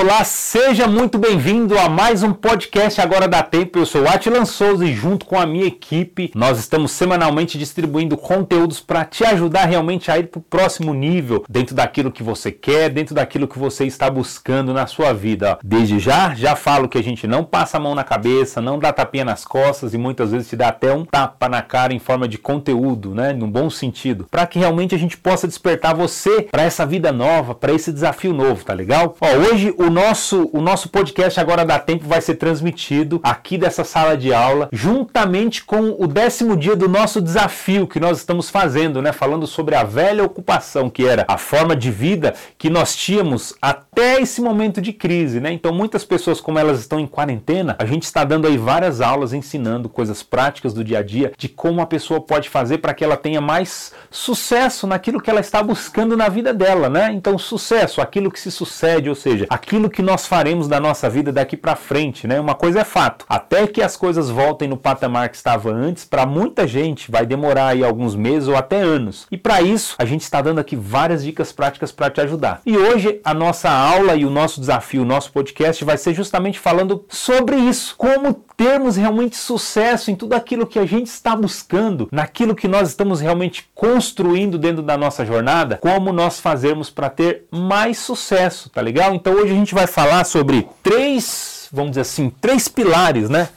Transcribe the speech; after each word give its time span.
Olá, 0.00 0.22
seja 0.22 0.86
muito 0.86 1.18
bem-vindo 1.18 1.76
a 1.76 1.88
mais 1.88 2.22
um 2.22 2.32
podcast 2.32 3.00
Agora 3.00 3.26
da 3.26 3.42
Tempo. 3.42 3.80
Eu 3.80 3.84
sou 3.84 4.02
o 4.02 4.08
Atilan 4.08 4.44
Souza 4.44 4.84
e 4.84 4.94
junto 4.94 5.26
com 5.26 5.36
a 5.36 5.44
minha 5.44 5.66
equipe, 5.66 6.30
nós 6.36 6.56
estamos 6.56 6.92
semanalmente 6.92 7.58
distribuindo 7.58 8.16
conteúdos 8.16 8.78
para 8.78 9.04
te 9.04 9.24
ajudar 9.24 9.64
realmente 9.64 10.08
a 10.08 10.16
ir 10.16 10.28
para 10.28 10.38
o 10.38 10.42
próximo 10.42 10.94
nível, 10.94 11.44
dentro 11.48 11.74
daquilo 11.74 12.12
que 12.12 12.22
você 12.22 12.52
quer, 12.52 12.90
dentro 12.90 13.12
daquilo 13.12 13.48
que 13.48 13.58
você 13.58 13.86
está 13.86 14.08
buscando 14.08 14.72
na 14.72 14.86
sua 14.86 15.12
vida. 15.12 15.58
Desde 15.64 15.98
já, 15.98 16.32
já 16.32 16.54
falo 16.54 16.88
que 16.88 16.98
a 16.98 17.02
gente 17.02 17.26
não 17.26 17.42
passa 17.42 17.76
a 17.76 17.80
mão 17.80 17.96
na 17.96 18.04
cabeça, 18.04 18.60
não 18.60 18.78
dá 18.78 18.92
tapinha 18.92 19.24
nas 19.24 19.44
costas 19.44 19.94
e 19.94 19.98
muitas 19.98 20.30
vezes 20.30 20.48
te 20.48 20.54
dá 20.54 20.68
até 20.68 20.94
um 20.94 21.04
tapa 21.04 21.48
na 21.48 21.60
cara 21.60 21.92
em 21.92 21.98
forma 21.98 22.28
de 22.28 22.38
conteúdo, 22.38 23.16
né, 23.16 23.32
num 23.32 23.50
bom 23.50 23.68
sentido, 23.68 24.28
para 24.30 24.46
que 24.46 24.60
realmente 24.60 24.94
a 24.94 24.98
gente 24.98 25.16
possa 25.16 25.48
despertar 25.48 25.92
você 25.92 26.42
para 26.42 26.62
essa 26.62 26.86
vida 26.86 27.10
nova, 27.10 27.52
para 27.52 27.72
esse 27.72 27.92
desafio 27.92 28.32
novo, 28.32 28.64
tá 28.64 28.72
legal? 28.72 29.16
Ó, 29.20 29.26
hoje 29.34 29.74
o 29.76 29.87
nosso, 29.90 30.50
o 30.52 30.60
nosso 30.60 30.88
podcast 30.88 31.38
agora 31.38 31.64
dá 31.64 31.78
tempo 31.78 32.06
vai 32.06 32.20
ser 32.20 32.34
transmitido 32.34 33.20
aqui 33.22 33.56
dessa 33.56 33.84
sala 33.84 34.16
de 34.16 34.32
aula, 34.32 34.68
juntamente 34.72 35.64
com 35.64 35.96
o 35.98 36.06
décimo 36.06 36.56
dia 36.56 36.74
do 36.74 36.88
nosso 36.88 37.20
desafio 37.20 37.86
que 37.86 38.00
nós 38.00 38.18
estamos 38.18 38.50
fazendo, 38.50 39.00
né? 39.00 39.12
Falando 39.12 39.46
sobre 39.46 39.74
a 39.74 39.84
velha 39.84 40.24
ocupação, 40.24 40.90
que 40.90 41.06
era 41.06 41.24
a 41.28 41.38
forma 41.38 41.76
de 41.76 41.90
vida 41.90 42.34
que 42.56 42.70
nós 42.70 42.94
tínhamos 42.96 43.54
até 43.60 44.20
esse 44.20 44.40
momento 44.40 44.80
de 44.80 44.92
crise, 44.92 45.40
né? 45.40 45.52
Então, 45.52 45.72
muitas 45.72 46.04
pessoas, 46.04 46.40
como 46.40 46.58
elas 46.58 46.80
estão 46.80 46.98
em 46.98 47.06
quarentena, 47.06 47.76
a 47.78 47.84
gente 47.84 48.04
está 48.04 48.24
dando 48.24 48.46
aí 48.46 48.56
várias 48.56 49.00
aulas 49.00 49.32
ensinando 49.32 49.88
coisas 49.88 50.22
práticas 50.22 50.74
do 50.74 50.82
dia 50.82 50.98
a 50.98 51.02
dia 51.02 51.32
de 51.36 51.48
como 51.48 51.80
a 51.80 51.86
pessoa 51.86 52.20
pode 52.20 52.48
fazer 52.48 52.78
para 52.78 52.94
que 52.94 53.04
ela 53.04 53.16
tenha 53.16 53.40
mais 53.40 53.92
sucesso 54.10 54.86
naquilo 54.86 55.20
que 55.20 55.30
ela 55.30 55.40
está 55.40 55.62
buscando 55.62 56.16
na 56.16 56.28
vida 56.28 56.52
dela, 56.52 56.88
né? 56.88 57.12
Então, 57.12 57.38
sucesso, 57.38 58.00
aquilo 58.00 58.30
que 58.30 58.40
se 58.40 58.50
sucede, 58.50 59.08
ou 59.08 59.14
seja, 59.14 59.46
aquilo 59.48 59.77
que 59.86 60.00
nós 60.00 60.26
faremos 60.26 60.66
da 60.66 60.80
nossa 60.80 61.10
vida 61.10 61.30
daqui 61.30 61.58
para 61.58 61.76
frente, 61.76 62.26
né? 62.26 62.40
Uma 62.40 62.54
coisa 62.54 62.80
é 62.80 62.84
fato, 62.84 63.26
até 63.28 63.66
que 63.66 63.82
as 63.82 63.96
coisas 63.96 64.30
voltem 64.30 64.66
no 64.66 64.78
patamar 64.78 65.28
que 65.28 65.36
estava 65.36 65.70
antes, 65.70 66.06
para 66.06 66.24
muita 66.24 66.66
gente 66.66 67.10
vai 67.10 67.26
demorar 67.26 67.68
aí 67.68 67.84
alguns 67.84 68.16
meses 68.16 68.48
ou 68.48 68.56
até 68.56 68.80
anos. 68.80 69.26
E 69.30 69.36
para 69.36 69.60
isso, 69.60 69.94
a 69.98 70.06
gente 70.06 70.22
está 70.22 70.40
dando 70.40 70.58
aqui 70.58 70.74
várias 70.74 71.22
dicas 71.22 71.52
práticas 71.52 71.92
para 71.92 72.10
te 72.10 72.20
ajudar. 72.22 72.62
E 72.64 72.76
hoje 72.76 73.20
a 73.22 73.34
nossa 73.34 73.70
aula 73.70 74.14
e 74.14 74.24
o 74.24 74.30
nosso 74.30 74.58
desafio, 74.58 75.02
o 75.02 75.04
nosso 75.04 75.30
podcast 75.32 75.84
vai 75.84 75.98
ser 75.98 76.14
justamente 76.14 76.58
falando 76.58 77.04
sobre 77.08 77.56
isso, 77.56 77.94
como 77.98 78.48
termos 78.56 78.96
realmente 78.96 79.36
sucesso 79.36 80.10
em 80.10 80.16
tudo 80.16 80.32
aquilo 80.32 80.66
que 80.66 80.78
a 80.78 80.86
gente 80.86 81.06
está 81.06 81.36
buscando, 81.36 82.08
naquilo 82.10 82.56
que 82.56 82.66
nós 82.66 82.88
estamos 82.88 83.20
realmente 83.20 83.68
construindo 83.72 84.58
dentro 84.58 84.82
da 84.82 84.96
nossa 84.96 85.24
jornada, 85.24 85.76
como 85.76 86.12
nós 86.12 86.40
fazermos 86.40 86.90
para 86.90 87.08
ter 87.08 87.44
mais 87.52 87.98
sucesso, 87.98 88.68
tá 88.68 88.80
legal? 88.80 89.14
Então 89.14 89.34
hoje 89.34 89.54
gente 89.58 89.74
vai 89.74 89.86
falar 89.86 90.24
sobre 90.24 90.68
três, 90.82 91.68
vamos 91.72 91.92
dizer 91.92 92.02
assim, 92.02 92.30
três 92.30 92.68
pilares, 92.68 93.28
né? 93.28 93.48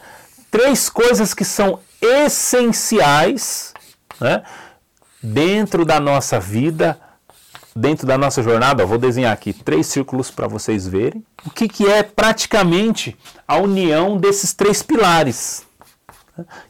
Três 0.50 0.90
coisas 0.90 1.34
que 1.34 1.46
são 1.46 1.80
essenciais, 2.02 3.74
né? 4.20 4.44
Dentro 5.22 5.86
da 5.86 6.00
nossa 6.00 6.40
vida, 6.40 7.00
dentro 7.76 8.06
da 8.06 8.18
nossa 8.18 8.42
jornada, 8.42 8.86
vou 8.86 8.98
desenhar 8.98 9.32
aqui 9.32 9.54
três 9.54 9.88
círculos 9.88 10.30
para 10.30 10.48
vocês 10.48 10.88
verem. 10.88 11.24
O 11.46 11.50
que, 11.50 11.68
que 11.68 11.88
é 11.88 12.04
praticamente 12.04 13.18
a 13.48 13.58
união 13.58 14.18
desses 14.18 14.54
três 14.54 14.84
pilares? 14.84 15.66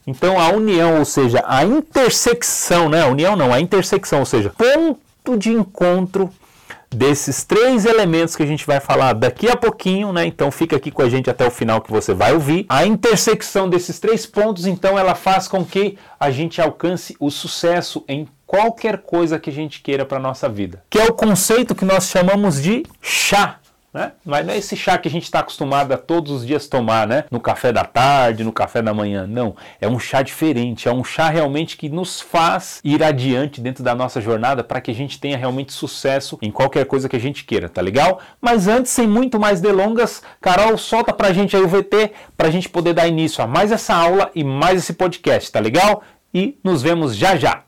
Então, 0.06 0.40
a 0.40 0.50
união, 0.50 1.00
ou 1.00 1.06
seja, 1.06 1.44
a 1.48 1.64
intersecção, 1.64 2.90
né? 2.90 3.04
A 3.04 3.08
união 3.08 3.36
não, 3.36 3.54
a 3.54 3.60
intersecção, 3.60 4.20
ou 4.20 4.26
seja, 4.26 4.50
ponto 4.50 5.38
de 5.38 5.52
encontro 5.52 6.30
desses 6.94 7.44
três 7.44 7.86
elementos 7.86 8.36
que 8.36 8.44
a 8.44 8.46
gente 8.46 8.68
vai 8.68 8.80
falar 8.80 9.14
daqui 9.14 9.50
a 9.50 9.56
pouquinho, 9.56 10.12
né? 10.12 10.26
Então 10.26 10.52
fica 10.52 10.76
aqui 10.76 10.92
com 10.92 11.02
a 11.02 11.10
gente 11.10 11.30
até 11.30 11.48
o 11.48 11.52
final 11.52 11.82
que 11.82 11.92
você 11.92 12.14
vai 12.14 12.34
ouvir. 12.34 12.66
A 12.68 12.86
intersecção 12.86 13.70
desses 13.70 14.00
três 14.00 14.26
pontos, 14.26 14.66
então, 14.66 15.00
ela 15.00 15.16
faz 15.16 15.48
com 15.48 15.66
que 15.66 15.98
a 16.20 16.30
gente 16.30 16.62
alcance 16.62 17.16
o 17.20 17.32
sucesso 17.32 18.04
em 18.08 18.28
qualquer 18.46 18.98
coisa 18.98 19.40
que 19.40 19.50
a 19.50 19.54
gente 19.54 19.82
queira 19.82 20.06
para 20.06 20.20
nossa 20.20 20.50
vida. 20.50 20.84
Que 20.90 21.00
é 21.00 21.06
o 21.06 21.14
conceito 21.14 21.74
que 21.74 21.86
nós 21.86 22.10
chamamos 22.10 22.62
de 22.62 22.84
chá. 23.02 23.61
Né? 23.94 24.14
Mas 24.26 24.46
não 24.46 24.54
é 24.54 24.58
esse 24.58 24.76
chá 24.78 24.98
que 24.98 25.10
a 25.10 25.12
gente 25.12 25.24
está 25.24 25.40
acostumado 25.40 25.92
a 25.92 25.98
todos 25.98 26.32
os 26.32 26.46
dias 26.46 26.68
tomar, 26.68 27.06
né? 27.06 27.26
No 27.30 27.42
café 27.42 27.74
da 27.74 27.84
tarde, 27.84 28.44
no 28.44 28.52
café 28.52 28.82
da 28.82 28.94
manhã. 28.94 29.28
Não. 29.28 29.56
É 29.82 29.88
um 29.88 30.00
chá 30.00 30.22
diferente. 30.22 30.88
É 30.88 30.94
um 30.94 31.04
chá 31.04 31.30
realmente 31.30 31.76
que 31.76 31.90
nos 31.90 32.22
faz 32.22 32.80
ir 32.84 33.04
adiante 33.04 33.60
dentro 33.60 33.84
da 33.84 33.94
nossa 33.94 34.22
jornada 34.22 34.64
para 34.64 34.80
que 34.80 34.92
a 34.92 34.96
gente 34.96 35.20
tenha 35.20 35.38
realmente 35.38 35.74
sucesso 35.74 36.38
em 36.42 36.52
qualquer 36.52 36.86
coisa 36.86 37.10
que 37.10 37.18
a 37.18 37.20
gente 37.20 37.44
queira, 37.44 37.68
tá 37.68 37.82
legal? 37.82 38.22
Mas 38.40 38.68
antes, 38.68 38.92
sem 38.92 39.08
muito 39.08 39.38
mais 39.40 39.60
delongas, 39.60 40.22
Carol, 40.40 40.78
solta 40.78 41.12
pra 41.12 41.34
gente 41.34 41.56
aí 41.56 41.62
o 41.62 41.68
VT 41.68 42.12
para 42.38 42.48
a 42.48 42.52
gente 42.52 42.70
poder 42.70 42.94
dar 42.94 43.08
início 43.08 43.44
a 43.44 43.48
mais 43.48 43.72
essa 43.72 43.94
aula 43.94 44.32
e 44.34 44.44
mais 44.44 44.80
esse 44.80 44.94
podcast, 44.94 45.52
tá 45.52 45.60
legal? 45.60 46.02
E 46.34 46.58
nos 46.64 46.82
vemos 46.82 47.16
já 47.16 47.36
já. 47.36 47.64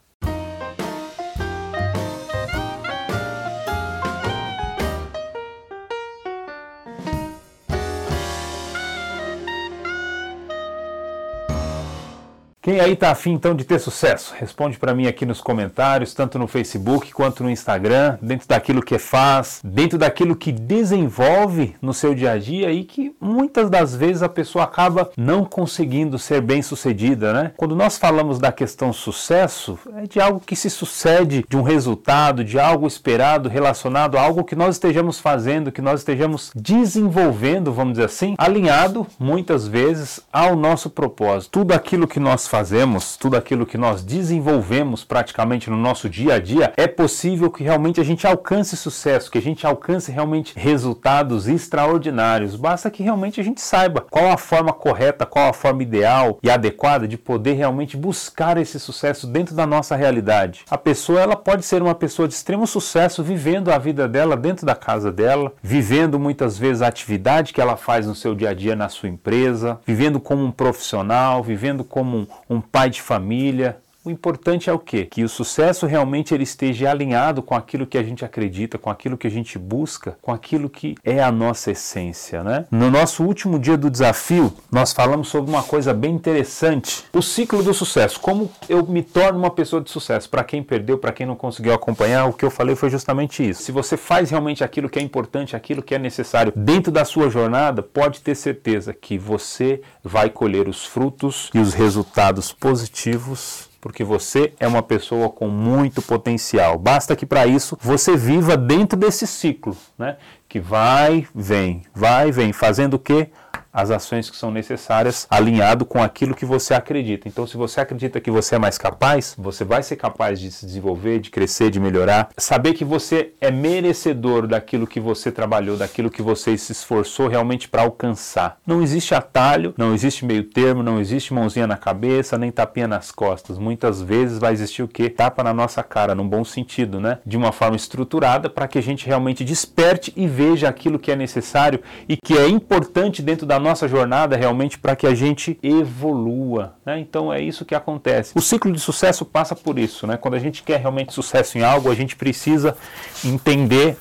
Quem 12.64 12.80
aí 12.80 12.96
tá 12.96 13.12
afim 13.12 13.34
então 13.34 13.54
de 13.54 13.66
ter 13.66 13.78
sucesso? 13.78 14.34
Responde 14.40 14.80
para 14.80 14.96
mim 14.96 15.06
aqui 15.06 15.26
nos 15.26 15.42
comentários, 15.42 16.14
tanto 16.14 16.40
no 16.40 16.48
Facebook 16.48 17.12
quanto 17.12 17.44
no 17.44 17.50
Instagram, 17.50 18.18
dentro 18.22 18.48
daquilo 18.48 18.82
que 18.82 18.98
faz, 18.98 19.60
dentro 19.62 19.98
daquilo 19.98 20.34
que 20.34 20.50
desenvolve 20.50 21.76
no 21.82 21.94
seu 21.94 22.16
dia 22.16 22.32
a 22.32 22.38
dia 22.38 22.72
e 22.72 22.86
que 22.86 23.14
muitas 23.20 23.70
das 23.70 23.94
vezes 23.94 24.24
a 24.24 24.30
pessoa 24.30 24.64
acaba 24.64 25.12
não 25.18 25.44
conseguindo 25.44 26.18
ser 26.18 26.40
bem 26.40 26.62
sucedida, 26.62 27.34
né? 27.34 27.52
Quando 27.58 27.76
nós 27.76 27.98
falamos 27.98 28.40
da 28.40 28.50
questão 28.50 28.94
sucesso, 28.94 29.78
é 29.98 30.04
de 30.04 30.22
algo 30.22 30.40
que 30.40 30.56
se 30.56 30.70
sucede, 30.70 31.44
de 31.46 31.58
um 31.58 31.64
resultado, 31.64 32.46
de 32.46 32.58
algo 32.58 32.88
esperado 32.88 33.50
relacionado 33.50 34.18
a 34.18 34.22
algo 34.22 34.46
que 34.46 34.56
nós 34.56 34.76
estejamos 34.76 35.20
fazendo, 35.20 35.70
que 35.70 35.82
nós 35.82 36.00
estejamos 36.00 36.50
desenvolvendo, 36.56 37.74
vamos 37.74 37.96
dizer 37.96 38.06
assim, 38.06 38.36
alinhado 38.38 39.06
muitas 39.20 39.68
vezes 39.68 40.22
ao 40.32 40.56
nosso 40.56 40.90
propósito. 40.90 41.52
Tudo 41.52 41.74
aquilo 41.74 42.08
que 42.08 42.22
nós 42.22 42.53
fazemos, 42.54 43.18
tudo 43.18 43.36
aquilo 43.36 43.66
que 43.66 43.80
nós 43.80 44.04
desenvolvemos 44.04 45.04
praticamente 45.04 45.72
no 45.72 45.76
nosso 45.76 46.08
dia 46.08 46.36
a 46.36 46.40
dia, 46.40 46.72
é 46.78 46.86
possível 46.86 47.50
que 47.50 47.64
realmente 47.64 48.00
a 48.00 48.04
gente 48.04 48.28
alcance 48.28 48.78
sucesso, 48.78 49.32
que 49.32 49.40
a 49.40 49.42
gente 49.42 49.66
alcance 49.66 50.12
realmente 50.12 50.54
resultados 50.56 51.48
extraordinários. 51.48 52.56
Basta 52.56 52.92
que 52.92 53.02
realmente 53.02 53.42
a 53.42 53.44
gente 53.44 53.60
saiba 53.60 54.06
qual 54.08 54.30
a 54.30 54.38
forma 54.38 54.72
correta, 54.72 55.26
qual 55.26 55.50
a 55.50 55.54
forma 55.54 55.82
ideal 55.82 56.38
e 56.44 56.52
adequada 56.52 57.08
de 57.08 57.18
poder 57.18 57.54
realmente 57.54 57.98
buscar 57.98 58.56
esse 58.60 58.80
sucesso 58.80 59.26
dentro 59.26 59.56
da 59.56 59.66
nossa 59.66 59.96
realidade. 59.96 60.64
A 60.70 60.78
pessoa 60.78 61.22
ela 61.22 61.36
pode 61.36 61.66
ser 61.66 61.82
uma 61.82 61.96
pessoa 61.96 62.28
de 62.28 62.36
extremo 62.36 62.68
sucesso 62.68 63.24
vivendo 63.24 63.72
a 63.72 63.80
vida 63.80 64.08
dela 64.08 64.38
dentro 64.38 64.64
da 64.64 64.76
casa 64.76 65.12
dela, 65.12 65.52
vivendo 65.64 66.20
muitas 66.20 66.56
vezes 66.56 66.84
a 66.84 66.88
atividade 66.88 67.52
que 67.52 67.60
ela 67.60 67.78
faz 67.78 68.06
no 68.06 68.14
seu 68.14 68.36
dia 68.36 68.52
a 68.52 68.54
dia 68.54 68.76
na 68.76 68.90
sua 68.90 69.10
empresa, 69.10 69.80
vivendo 69.88 70.20
como 70.20 70.46
um 70.46 70.52
profissional, 70.52 71.42
vivendo 71.42 71.84
como 71.84 72.28
um, 72.54 72.62
pai 72.62 72.90
de 72.90 73.02
família, 73.02 73.82
o 74.06 74.12
importante 74.12 74.70
é 74.70 74.74
o 74.74 74.80
quê? 74.80 75.06
Que 75.06 75.24
o 75.24 75.30
sucesso 75.30 75.86
realmente 75.86 76.34
ele 76.34 76.44
esteja 76.44 76.92
alinhado 76.92 77.42
com 77.42 77.56
aquilo 77.56 77.88
que 77.88 77.98
a 77.98 78.04
gente 78.04 78.26
acredita, 78.26 78.78
com 78.78 78.90
aquilo 78.90 79.18
que 79.18 79.28
a 79.28 79.32
gente 79.32 79.58
busca, 79.58 80.18
com 80.22 80.32
aquilo 80.32 80.70
que 80.70 80.96
é 81.04 81.24
a 81.24 81.32
nossa 81.32 81.72
essência, 81.72 82.44
né? 82.44 82.66
No 82.70 82.92
nosso 82.92 83.24
último 83.24 83.58
dia 83.58 83.78
do 83.78 83.90
desafio, 83.90 84.54
nós 84.72 84.92
falamos 84.92 85.30
sobre 85.30 85.50
uma 85.50 85.64
coisa 85.64 85.94
bem 85.94 86.14
interessante, 86.14 87.06
o 87.14 87.22
ciclo 87.22 87.64
do 87.64 87.74
sucesso, 87.74 88.20
como 88.20 88.52
eu 88.68 88.86
me 88.86 89.02
torno 89.02 89.40
uma 89.40 89.52
pessoa 89.52 89.82
de 89.82 89.90
sucesso. 89.90 90.30
Para 90.30 90.44
quem 90.44 90.62
perdeu, 90.62 90.98
para 90.98 91.14
quem 91.14 91.26
não 91.26 91.36
conseguiu 91.36 91.74
acompanhar, 91.74 92.26
o 92.26 92.34
que 92.34 92.44
eu 92.44 92.52
falei 92.52 92.76
foi 92.76 92.90
justamente 92.90 93.48
isso. 93.48 93.64
Se 93.64 93.72
você 93.72 93.96
faz 93.96 94.30
realmente 94.30 94.64
aquilo 94.64 94.90
que 94.90 95.00
é 95.00 95.02
importante, 95.02 95.56
aquilo 95.56 95.82
que 95.82 95.96
é 95.96 96.00
necessário 96.00 96.52
dentro 96.56 96.92
da 96.92 97.06
sua 97.06 97.30
jornada, 97.30 97.82
pode 97.82 98.20
ter 98.22 98.36
certeza 98.36 98.94
que 98.94 99.18
você 99.18 99.82
vai 100.04 100.30
colher 100.30 100.68
os 100.68 100.86
frutos 100.86 101.50
e 101.54 101.60
os 101.60 101.74
resultados 101.74 102.52
positivos 102.52 103.73
porque 103.84 104.02
você 104.02 104.54
é 104.62 104.66
uma 104.66 104.82
pessoa 104.82 105.30
com 105.30 105.50
muito 105.50 106.02
potencial. 106.02 106.80
Basta 106.80 107.18
que 107.18 107.26
para 107.26 107.46
isso 107.46 107.78
você 107.82 108.16
viva 108.16 108.56
dentro 108.56 108.98
desse 108.98 109.28
ciclo, 109.28 109.76
né? 110.00 110.16
Que 110.48 110.58
vai, 110.58 111.28
vem, 111.36 111.82
vai, 111.94 112.32
vem, 112.32 112.54
fazendo 112.54 112.94
o 112.94 113.00
quê? 113.00 113.30
As 113.74 113.90
ações 113.90 114.30
que 114.30 114.38
são 114.38 114.52
necessárias, 114.52 115.26
alinhado 115.30 115.86
com 115.86 116.02
aquilo 116.02 116.36
que 116.36 116.46
você 116.46 116.76
acredita. 116.76 117.28
Então, 117.28 117.48
se 117.48 117.58
você 117.58 117.82
acredita 117.82 118.22
que 118.22 118.30
você 118.30 118.56
é 118.56 118.60
mais 118.60 118.78
capaz, 118.78 119.34
você 119.38 119.64
vai 119.64 119.82
ser 119.82 119.96
capaz 119.96 120.40
de 120.40 120.52
se 120.52 120.66
desenvolver, 120.66 121.20
de 121.20 121.32
crescer, 121.32 121.72
de 121.72 121.80
melhorar. 121.80 122.30
Saber 122.38 122.74
que 122.74 122.86
você 122.86 123.32
é 123.42 123.50
merecedor 123.50 124.46
daquilo 124.46 124.86
que 124.86 125.00
você 125.00 125.32
trabalhou, 125.32 125.76
daquilo 125.76 126.12
que 126.12 126.22
você 126.22 126.56
se 126.58 126.72
esforçou 126.72 127.28
realmente 127.28 127.68
para 127.68 127.82
alcançar. 127.82 128.58
Não 128.66 128.82
existe 128.82 129.16
atalho, 129.16 129.74
não 129.76 129.94
existe 129.94 130.24
meio 130.24 130.44
termo, 130.44 130.84
não 130.84 131.00
existe 131.00 131.34
mãozinha 131.34 131.66
na 131.66 131.78
cabeça, 131.78 132.38
nem 132.38 132.52
tapinha 132.52 132.88
nas 132.88 133.12
costas. 133.12 133.58
Muitas 133.58 134.02
vezes 134.02 134.38
vai 134.38 134.54
existir 134.54 134.84
o 134.84 134.88
que? 134.88 135.10
Tapa 135.10 135.44
na 135.44 135.54
nossa 135.54 135.82
cara, 135.82 136.14
num 136.14 136.28
bom 136.28 136.44
sentido, 136.44 137.00
né? 137.00 137.18
De 137.26 137.38
uma 137.38 137.52
forma 137.52 137.76
estruturada 137.76 138.50
para 138.50 138.68
que 138.68 138.78
a 138.78 138.84
gente 138.84 139.08
realmente 139.08 139.44
desperte 139.44 140.14
e 140.16 140.28
veja 140.28 140.70
aquilo 140.70 141.00
que 141.00 141.12
é 141.12 141.16
necessário 141.16 141.82
e 142.08 142.18
que 142.18 142.38
é 142.38 142.48
importante 142.48 143.22
dentro 143.22 143.48
da 143.48 143.63
nossa 143.64 143.88
jornada 143.88 144.36
realmente 144.36 144.78
para 144.78 144.96
que 144.96 145.08
a 145.08 145.16
gente 145.16 145.58
evolua. 145.64 146.76
Né? 146.86 147.00
Então 147.00 147.34
é 147.34 147.42
isso 147.42 147.66
que 147.66 147.74
acontece. 147.74 148.34
O 148.36 148.42
ciclo 148.42 148.72
de 148.72 148.80
sucesso 148.80 149.26
passa 149.26 149.56
por 149.56 149.80
isso. 149.80 150.06
Né? 150.06 150.18
Quando 150.18 150.36
a 150.36 150.40
gente 150.40 150.62
quer 150.62 150.80
realmente 150.80 151.14
sucesso 151.14 151.58
em 151.58 151.64
algo, 151.64 151.90
a 151.90 151.96
gente 151.96 152.16
precisa 152.16 152.78
entender 153.24 153.98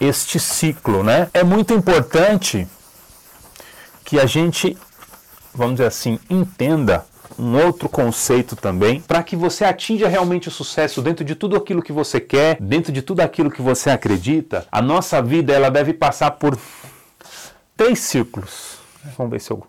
este 0.00 0.38
ciclo. 0.38 1.02
Né? 1.02 1.28
É 1.34 1.42
muito 1.42 1.74
importante 1.74 2.68
que 4.04 4.20
a 4.20 4.26
gente, 4.26 4.76
vamos 5.54 5.74
dizer 5.74 5.86
assim, 5.86 6.18
entenda 6.28 7.04
um 7.38 7.56
outro 7.64 7.88
conceito 7.88 8.56
também, 8.56 9.00
para 9.00 9.22
que 9.22 9.36
você 9.36 9.64
atinja 9.64 10.08
realmente 10.08 10.48
o 10.48 10.50
sucesso 10.50 11.00
dentro 11.00 11.24
de 11.24 11.34
tudo 11.34 11.56
aquilo 11.56 11.82
que 11.82 11.92
você 11.92 12.20
quer, 12.20 12.56
dentro 12.60 12.92
de 12.92 13.02
tudo 13.02 13.20
aquilo 13.20 13.50
que 13.50 13.62
você 13.62 13.88
acredita. 13.88 14.66
A 14.70 14.82
nossa 14.82 15.22
vida 15.22 15.52
ela 15.52 15.70
deve 15.70 15.94
passar 15.94 16.32
por 16.32 16.58
três 17.76 18.00
círculos. 18.00 18.79
Vamos 19.16 19.30
ver 19.30 19.40
se 19.40 19.50
eu 19.50 19.66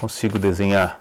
consigo 0.00 0.38
desenhar 0.38 1.00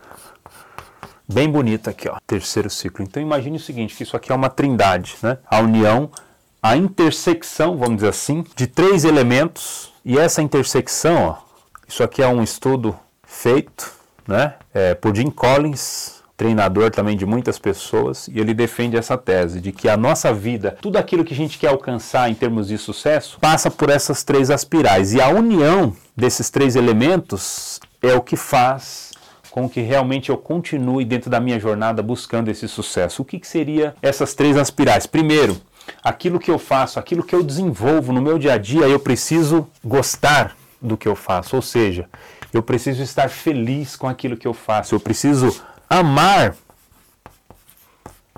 bem 1.28 1.50
bonito 1.50 1.90
aqui, 1.90 2.08
ó. 2.08 2.18
Terceiro 2.26 2.70
ciclo. 2.70 3.04
Então 3.04 3.22
imagine 3.22 3.58
o 3.58 3.60
seguinte, 3.60 3.96
que 3.96 4.04
isso 4.04 4.16
aqui 4.16 4.32
é 4.32 4.36
uma 4.36 4.50
trindade, 4.50 5.16
né? 5.22 5.38
A 5.50 5.60
união, 5.60 6.10
a 6.62 6.76
intersecção, 6.76 7.78
vamos 7.78 7.98
dizer 7.98 8.10
assim, 8.10 8.44
de 8.56 8.68
três 8.68 9.06
elementos. 9.06 9.94
E 10.04 10.18
essa 10.18 10.42
intersecção, 10.42 11.24
ó, 11.24 11.38
isso 11.88 12.04
aqui 12.04 12.22
é 12.22 12.28
um 12.28 12.44
estudo 12.44 12.98
feito, 13.24 13.92
né, 14.28 14.56
é, 14.74 14.94
por 14.96 15.16
Jim 15.16 15.30
Collins, 15.30 16.15
treinador 16.38 16.92
também 16.92 17.16
de 17.16 17.26
muitas 17.26 17.58
pessoas, 17.58 18.28
e 18.28 18.40
ele 18.40 18.54
defende 18.54 18.98
essa 18.98 19.18
tese 19.18 19.62
de 19.62 19.72
que 19.72 19.88
a 19.88 19.96
nossa 19.96 20.34
vida, 20.34 20.78
tudo 20.82 20.98
aquilo 20.98 21.24
que 21.24 21.34
a 21.34 21.38
gente 21.38 21.58
quer 21.58 21.70
alcançar 21.70 22.30
em 22.30 22.36
termos 22.36 22.68
de 22.68 22.78
sucesso, 22.78 23.38
passa 23.40 23.72
por 23.72 23.90
essas 23.90 24.24
três 24.24 24.50
aspirais. 24.50 25.14
E 25.14 25.22
a 25.22 25.30
união 25.30 25.96
desses 26.16 26.50
três 26.50 26.76
elementos 26.76 27.80
é 28.02 28.14
o 28.14 28.22
que 28.22 28.36
faz 28.36 29.12
com 29.50 29.70
que 29.70 29.80
realmente 29.80 30.30
eu 30.30 30.38
continue 30.38 31.06
dentro 31.06 31.30
da 31.30 31.40
minha 31.40 31.58
jornada 31.58 32.04
buscando 32.04 32.52
esse 32.52 32.68
sucesso. 32.68 33.22
O 33.22 33.26
que, 33.26 33.40
que 33.40 33.48
seria 33.48 33.96
essas 34.02 34.34
três 34.34 34.58
aspirais? 34.58 35.06
Primeiro, 35.06 35.56
aquilo 36.04 36.40
que 36.40 36.52
eu 36.52 36.60
faço, 36.60 37.00
aquilo 37.00 37.24
que 37.24 37.34
eu 37.34 37.42
desenvolvo 37.42 38.12
no 38.12 38.22
meu 38.22 38.38
dia 38.38 38.54
a 38.54 38.58
dia, 38.58 38.86
eu 38.86 39.00
preciso 39.00 39.66
gostar 39.82 40.58
do 40.82 40.98
que 40.98 41.08
eu 41.08 41.16
faço, 41.16 41.56
ou 41.56 41.62
seja, 41.62 42.10
eu 42.54 42.62
preciso 42.62 43.02
estar 43.02 43.30
feliz 43.30 43.96
com 43.96 44.10
aquilo 44.10 44.36
que 44.36 44.48
eu 44.48 44.54
faço, 44.54 44.94
eu 44.94 45.00
preciso 45.00 45.64
amar 45.90 46.56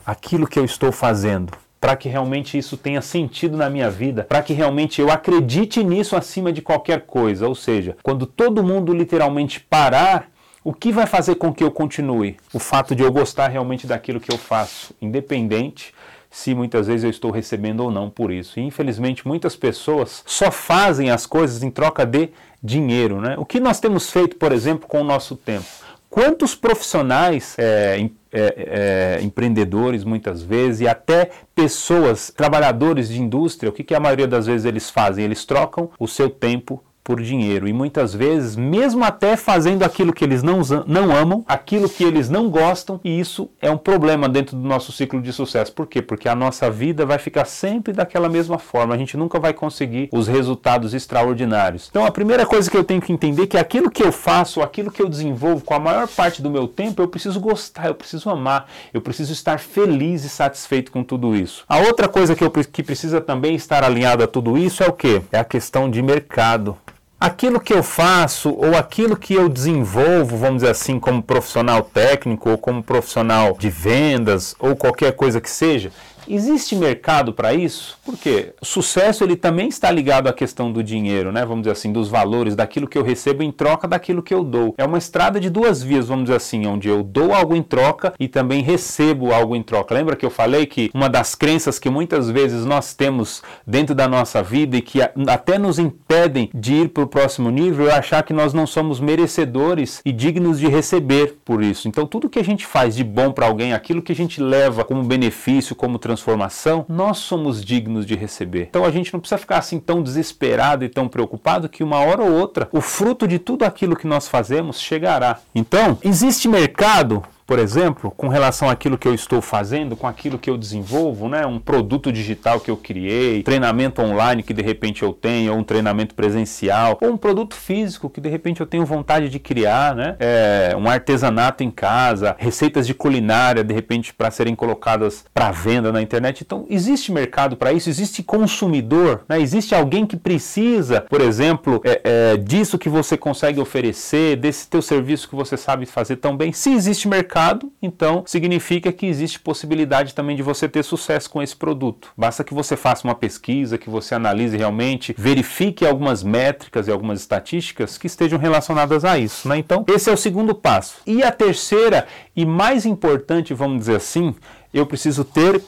aquilo 0.05 0.47
que 0.47 0.57
eu 0.57 0.65
estou 0.65 0.91
fazendo, 0.91 1.51
para 1.79 1.95
que 1.95 2.07
realmente 2.07 2.57
isso 2.57 2.77
tenha 2.77 3.01
sentido 3.01 3.57
na 3.57 3.69
minha 3.69 3.89
vida, 3.89 4.23
para 4.23 4.41
que 4.41 4.53
realmente 4.53 5.01
eu 5.01 5.11
acredite 5.11 5.83
nisso 5.83 6.15
acima 6.15 6.51
de 6.51 6.61
qualquer 6.61 7.01
coisa. 7.01 7.47
Ou 7.47 7.55
seja, 7.55 7.97
quando 8.01 8.25
todo 8.25 8.63
mundo 8.63 8.94
literalmente 8.94 9.59
parar, 9.59 10.29
o 10.63 10.73
que 10.73 10.91
vai 10.91 11.05
fazer 11.05 11.35
com 11.35 11.53
que 11.53 11.63
eu 11.63 11.71
continue? 11.71 12.38
O 12.53 12.59
fato 12.59 12.95
de 12.95 13.03
eu 13.03 13.11
gostar 13.11 13.47
realmente 13.47 13.88
daquilo 13.88 14.19
que 14.19 14.31
eu 14.31 14.38
faço, 14.38 14.94
independente 15.01 15.94
se 16.29 16.53
muitas 16.53 16.88
vezes 16.88 17.03
eu 17.03 17.09
estou 17.09 17.31
recebendo 17.31 17.79
ou 17.81 17.91
não 17.91 18.09
por 18.09 18.31
isso. 18.31 18.59
E 18.59 18.63
infelizmente 18.63 19.27
muitas 19.27 19.55
pessoas 19.55 20.23
só 20.25 20.51
fazem 20.51 21.09
as 21.09 21.25
coisas 21.25 21.63
em 21.63 21.71
troca 21.71 22.05
de 22.05 22.29
dinheiro. 22.61 23.19
Né? 23.21 23.35
O 23.38 23.45
que 23.45 23.59
nós 23.59 23.79
temos 23.79 24.09
feito, 24.11 24.35
por 24.35 24.51
exemplo, 24.51 24.88
com 24.88 25.01
o 25.01 25.03
nosso 25.03 25.35
tempo? 25.35 25.65
Quantos 26.09 26.56
profissionais, 26.56 27.56
é, 27.57 28.09
é, 28.31 29.18
é, 29.19 29.21
empreendedores 29.21 30.04
muitas 30.04 30.42
vezes, 30.42 30.81
e 30.81 30.88
até 30.88 31.30
pessoas, 31.54 32.31
trabalhadores 32.36 33.09
de 33.09 33.21
indústria, 33.21 33.69
o 33.69 33.74
que, 33.74 33.83
que 33.83 33.95
a 33.95 34.00
maioria 34.00 34.27
das 34.27 34.45
vezes 34.45 34.65
eles 34.65 34.89
fazem? 34.89 35.25
Eles 35.25 35.45
trocam 35.45 35.89
o 36.00 36.07
seu 36.07 36.30
tempo 36.30 36.83
por 37.07 37.21
dinheiro. 37.21 37.69
E 37.69 37.71
muitas 37.71 38.13
vezes, 38.13 38.57
mesmo 38.57 39.01
até 39.06 39.38
fazendo 39.38 39.83
aquilo 39.83 40.12
que 40.12 40.25
eles 40.25 40.44
não, 40.44 40.59
não 40.86 41.15
amam, 41.15 41.42
aquilo 41.48 41.88
que 41.88 42.04
eles 42.04 42.30
não 42.30 42.50
gostam, 42.50 43.00
e 43.01 43.18
isso 43.18 43.50
é 43.62 43.71
um 43.71 43.77
problema 43.77 44.27
dentro 44.27 44.57
do 44.57 44.68
nosso 44.68 44.92
ciclo 44.92 45.21
de 45.21 45.31
sucesso. 45.31 45.71
Por 45.71 45.88
quê? 45.88 46.01
Porque 46.01 46.27
a 46.27 46.36
nossa 46.36 46.69
vida 46.69 47.06
vai 47.06 47.18
ficar 47.18 47.45
sempre 47.45 47.94
daquela 47.94 48.27
mesma 48.27 48.59
forma. 48.59 48.94
A 48.94 48.98
gente 48.98 49.15
nunca 49.15 49.39
vai 49.39 49.54
conseguir 49.54 50.09
os 50.12 50.27
resultados 50.27 50.94
extraordinários. 50.94 51.88
Então, 51.89 52.06
a 52.06 52.12
primeira 52.12 52.45
coisa 52.45 52.69
que 52.69 52.75
eu 52.75 52.83
tenho 52.83 53.01
que 53.01 53.13
entender 53.13 53.44
é 53.44 53.48
que 53.48 53.57
aquilo 53.57 53.89
que 53.89 54.04
eu 54.04 54.12
faço, 54.12 54.62
aquilo 54.62 54.92
que 54.92 55.01
eu 55.01 55.07
desenvolvo 55.07 55.63
com 55.63 55.75
a 55.75 55.80
maior 55.80 56.09
parte 56.09 56.42
do 56.42 56.50
meu 56.50 56.68
tempo, 56.68 57.01
eu 57.01 57.07
preciso 57.07 57.39
gostar, 57.39 57.88
eu 57.88 57.95
preciso 57.95 58.30
amar, 58.30 58.68
eu 58.94 59.00
preciso 59.00 59.31
estar 59.31 59.59
feliz 59.59 60.25
e 60.25 60.30
satisfeito 60.30 60.92
com 60.92 61.06
tudo 61.06 61.33
isso. 61.38 61.63
A 61.69 61.77
outra 61.77 62.09
coisa 62.09 62.36
que, 62.36 62.44
eu, 62.44 62.51
que 62.51 62.83
precisa 62.83 63.21
também 63.21 63.56
estar 63.56 63.81
alinhada 63.81 64.25
a 64.25 64.27
tudo 64.27 64.57
isso 64.57 64.83
é 64.83 64.88
o 64.88 64.92
que? 64.92 65.21
É 65.31 65.39
a 65.39 65.45
questão 65.45 65.89
de 65.89 66.01
mercado 66.01 66.77
aquilo 67.19 67.60
que 67.60 67.74
eu 67.74 67.81
faço 67.81 68.50
ou 68.52 68.75
aquilo 68.75 69.18
que 69.18 69.34
eu 69.34 69.50
desenvolvo, 69.50 70.38
vamos 70.38 70.58
dizer 70.62 70.72
assim, 70.72 71.00
como 71.00 71.22
profissional 71.22 71.81
técnico 71.81 72.52
ou 72.52 72.58
como 72.58 72.84
profissional 72.84 73.56
de 73.58 73.69
vendas 73.69 74.56
ou 74.60 74.75
qualquer 74.75 75.14
coisa 75.14 75.42
que 75.42 75.50
seja, 75.50 75.92
Existe 76.29 76.75
mercado 76.75 77.31
para 77.33 77.53
isso? 77.53 77.97
Porque 78.06 78.53
sucesso 78.62 79.24
ele 79.24 79.35
também 79.35 79.68
está 79.69 79.89
ligado 79.89 80.27
à 80.27 80.33
questão 80.33 80.71
do 80.71 80.83
dinheiro, 80.83 81.31
né? 81.31 81.45
Vamos 81.45 81.63
dizer 81.63 81.71
assim, 81.71 81.91
dos 81.91 82.09
valores, 82.09 82.56
daquilo 82.56 82.88
que 82.88 82.97
eu 82.97 83.03
recebo 83.03 83.44
em 83.44 83.51
troca 83.51 83.88
daquilo 83.88 84.21
que 84.21 84.33
eu 84.33 84.44
dou. 84.44 84.75
É 84.77 84.85
uma 84.85 84.97
estrada 84.97 85.39
de 85.39 85.50
duas 85.50 85.81
vias, 85.81 86.07
vamos 86.07 86.25
dizer 86.25 86.38
assim, 86.38 86.65
onde 86.65 86.89
eu 86.89 87.03
dou 87.03 87.33
algo 87.33 87.56
em 87.56 87.63
troca 87.63 88.13
e 88.19 88.27
também 88.27 88.62
recebo 88.62 89.33
algo 89.33 89.56
em 89.56 89.63
troca. 89.63 89.95
Lembra 89.95 90.15
que 90.15 90.25
eu 90.25 90.29
falei 90.29 90.65
que 90.65 90.91
uma 90.94 91.09
das 91.09 91.33
crenças 91.33 91.79
que 91.79 91.89
muitas 91.89 92.30
vezes 92.30 92.65
nós 92.65 92.94
temos 92.94 93.41
dentro 93.65 93.95
da 93.95 94.07
nossa 94.07 94.44
vida 94.44 94.77
e 94.77 94.81
que 94.81 95.00
até 95.01 95.57
nos 95.57 95.80
impedem 95.80 96.50
de 96.53 96.73
ir 96.73 96.89
para 96.89 97.03
o 97.03 97.07
próximo 97.07 97.50
nível 97.50 97.89
é 97.89 97.94
achar 97.94 98.23
que 98.23 98.33
nós 98.33 98.53
não 98.53 98.68
somos 98.68 99.00
merecedores 99.00 100.01
e 100.03 100.12
dignos 100.12 100.59
de 100.59 100.68
receber 100.68 101.38
por 101.45 101.63
isso. 101.63 101.88
Então, 101.88 102.06
tudo 102.06 102.30
que 102.30 102.39
a 102.39 102.44
gente 102.44 102.65
faz 102.65 102.95
de 102.95 103.03
bom 103.03 103.31
para 103.31 103.47
alguém, 103.47 103.73
aquilo 103.73 104.01
que 104.01 104.12
a 104.12 104.15
gente 104.15 104.41
leva 104.41 104.83
como 104.83 105.03
benefício, 105.03 105.75
como 105.75 105.97
transformação, 105.97 106.17
transformação, 106.18 106.84
nós 106.90 107.19
somos 107.19 107.64
dignos 107.64 108.06
de 108.06 108.16
receber. 108.16 108.68
Então 108.69 108.84
a 108.84 108.92
gente 108.92 109.14
não 109.14 109.19
precisa 109.19 109.38
ficar 109.38 109.60
assim 109.60 109.80
tão 109.80 110.02
desesperado 110.02 110.84
e 110.84 110.90
tão 110.90 111.08
preocupado 111.08 111.69
que 111.69 111.84
uma 111.84 112.00
hora 112.00 112.24
ou 112.24 112.31
outra 112.31 112.68
o 112.72 112.81
fruto 112.81 113.28
de 113.28 113.38
tudo 113.38 113.64
aquilo 113.64 113.96
que 113.96 114.08
nós 114.08 114.28
fazemos 114.28 114.81
chegará. 114.81 115.40
Então, 115.54 115.98
existe 116.04 116.48
mercado 116.48 117.24
por 117.47 117.59
exemplo, 117.59 118.11
com 118.11 118.27
relação 118.27 118.69
àquilo 118.69 118.97
que 118.97 119.07
eu 119.07 119.13
estou 119.13 119.41
fazendo, 119.41 119.95
com 119.95 120.05
aquilo 120.05 120.38
que 120.38 120.49
eu 120.49 120.57
desenvolvo, 120.57 121.29
né? 121.29 121.45
um 121.45 121.59
produto 121.59 122.11
digital 122.11 122.59
que 122.59 122.69
eu 122.69 122.75
criei, 122.75 123.41
treinamento 123.41 124.01
online 124.01 124.44
que 124.44 124.53
de 124.53 124.61
repente 124.61 125.01
eu 125.01 125.13
tenho, 125.13 125.53
ou 125.53 125.59
um 125.59 125.63
treinamento 125.63 126.13
presencial, 126.13 126.97
ou 127.01 127.09
um 127.09 127.15
produto 127.15 127.55
físico 127.55 128.09
que 128.09 128.19
de 128.19 128.27
repente 128.27 128.59
eu 128.59 128.67
tenho 128.67 128.85
vontade 128.85 129.29
de 129.29 129.39
criar, 129.39 129.95
né? 129.95 130.18
É, 130.19 130.75
um 130.77 130.89
artesanato 130.89 131.63
em 131.63 131.71
casa, 131.71 132.35
receitas 132.37 132.85
de 132.85 132.94
culinária 132.94 133.63
de 133.63 133.73
repente 133.73 134.13
para 134.13 134.30
serem 134.30 134.54
colocadas 134.54 135.23
para 135.33 135.49
venda 135.49 135.89
na 135.89 136.01
internet. 136.01 136.42
Então, 136.42 136.66
existe 136.69 137.13
mercado 137.13 137.56
para 137.56 137.71
isso, 137.71 137.89
existe 137.89 138.21
consumidor, 138.21 139.23
né? 139.30 139.39
existe 139.39 139.73
alguém 139.73 140.06
que 140.06 140.18
precisa, 140.18 140.99
por 141.09 141.21
exemplo, 141.21 141.80
é, 141.85 142.01
é, 142.04 142.37
disso 142.37 142.77
que 142.77 142.89
você 142.89 143.16
consegue 143.16 143.61
oferecer, 143.61 144.35
desse 144.35 144.68
teu 144.68 144.81
serviço 144.81 145.30
que 145.30 145.35
você 145.35 145.56
sabe 145.56 145.85
fazer 145.85 146.18
tão 146.18 146.35
bem. 146.35 146.51
Se 146.51 146.73
existe 146.73 147.07
mercado, 147.07 147.36
mercado, 147.37 147.71
então 147.81 148.23
significa 148.25 148.91
que 148.91 149.06
existe 149.06 149.39
possibilidade 149.39 150.15
também 150.15 150.35
de 150.35 150.41
você 150.41 150.67
ter 150.67 150.83
sucesso 150.83 151.29
com 151.29 151.39
esse 151.41 151.56
produto. 151.56 152.11
Basta 152.17 152.44
que 152.44 152.53
você 152.53 152.75
faça 152.75 153.07
uma 153.07 153.13
pesquisa, 153.13 153.77
que 153.77 153.89
você 153.89 154.15
analise 154.15 154.57
realmente, 154.57 155.13
verifique 155.17 155.85
algumas 155.85 156.23
métricas 156.23 156.87
e 156.87 156.91
algumas 156.91 157.19
estatísticas 157.19 157.97
que 157.97 158.07
estejam 158.07 158.39
relacionadas 158.39 159.06
a 159.06 159.19
isso. 159.19 159.47
Né? 159.47 159.57
Então, 159.57 159.85
esse 159.87 160.09
é 160.09 160.13
o 160.13 160.17
segundo 160.17 160.56
passo. 160.56 160.97
E 161.06 161.23
a 161.23 161.31
terceira 161.31 162.07
e 162.35 162.45
mais 162.45 162.85
importante, 162.85 163.53
vamos 163.53 163.79
dizer 163.79 163.95
assim, 163.97 164.35
eu 164.73 164.85
preciso 164.85 165.23
ter 165.23 165.61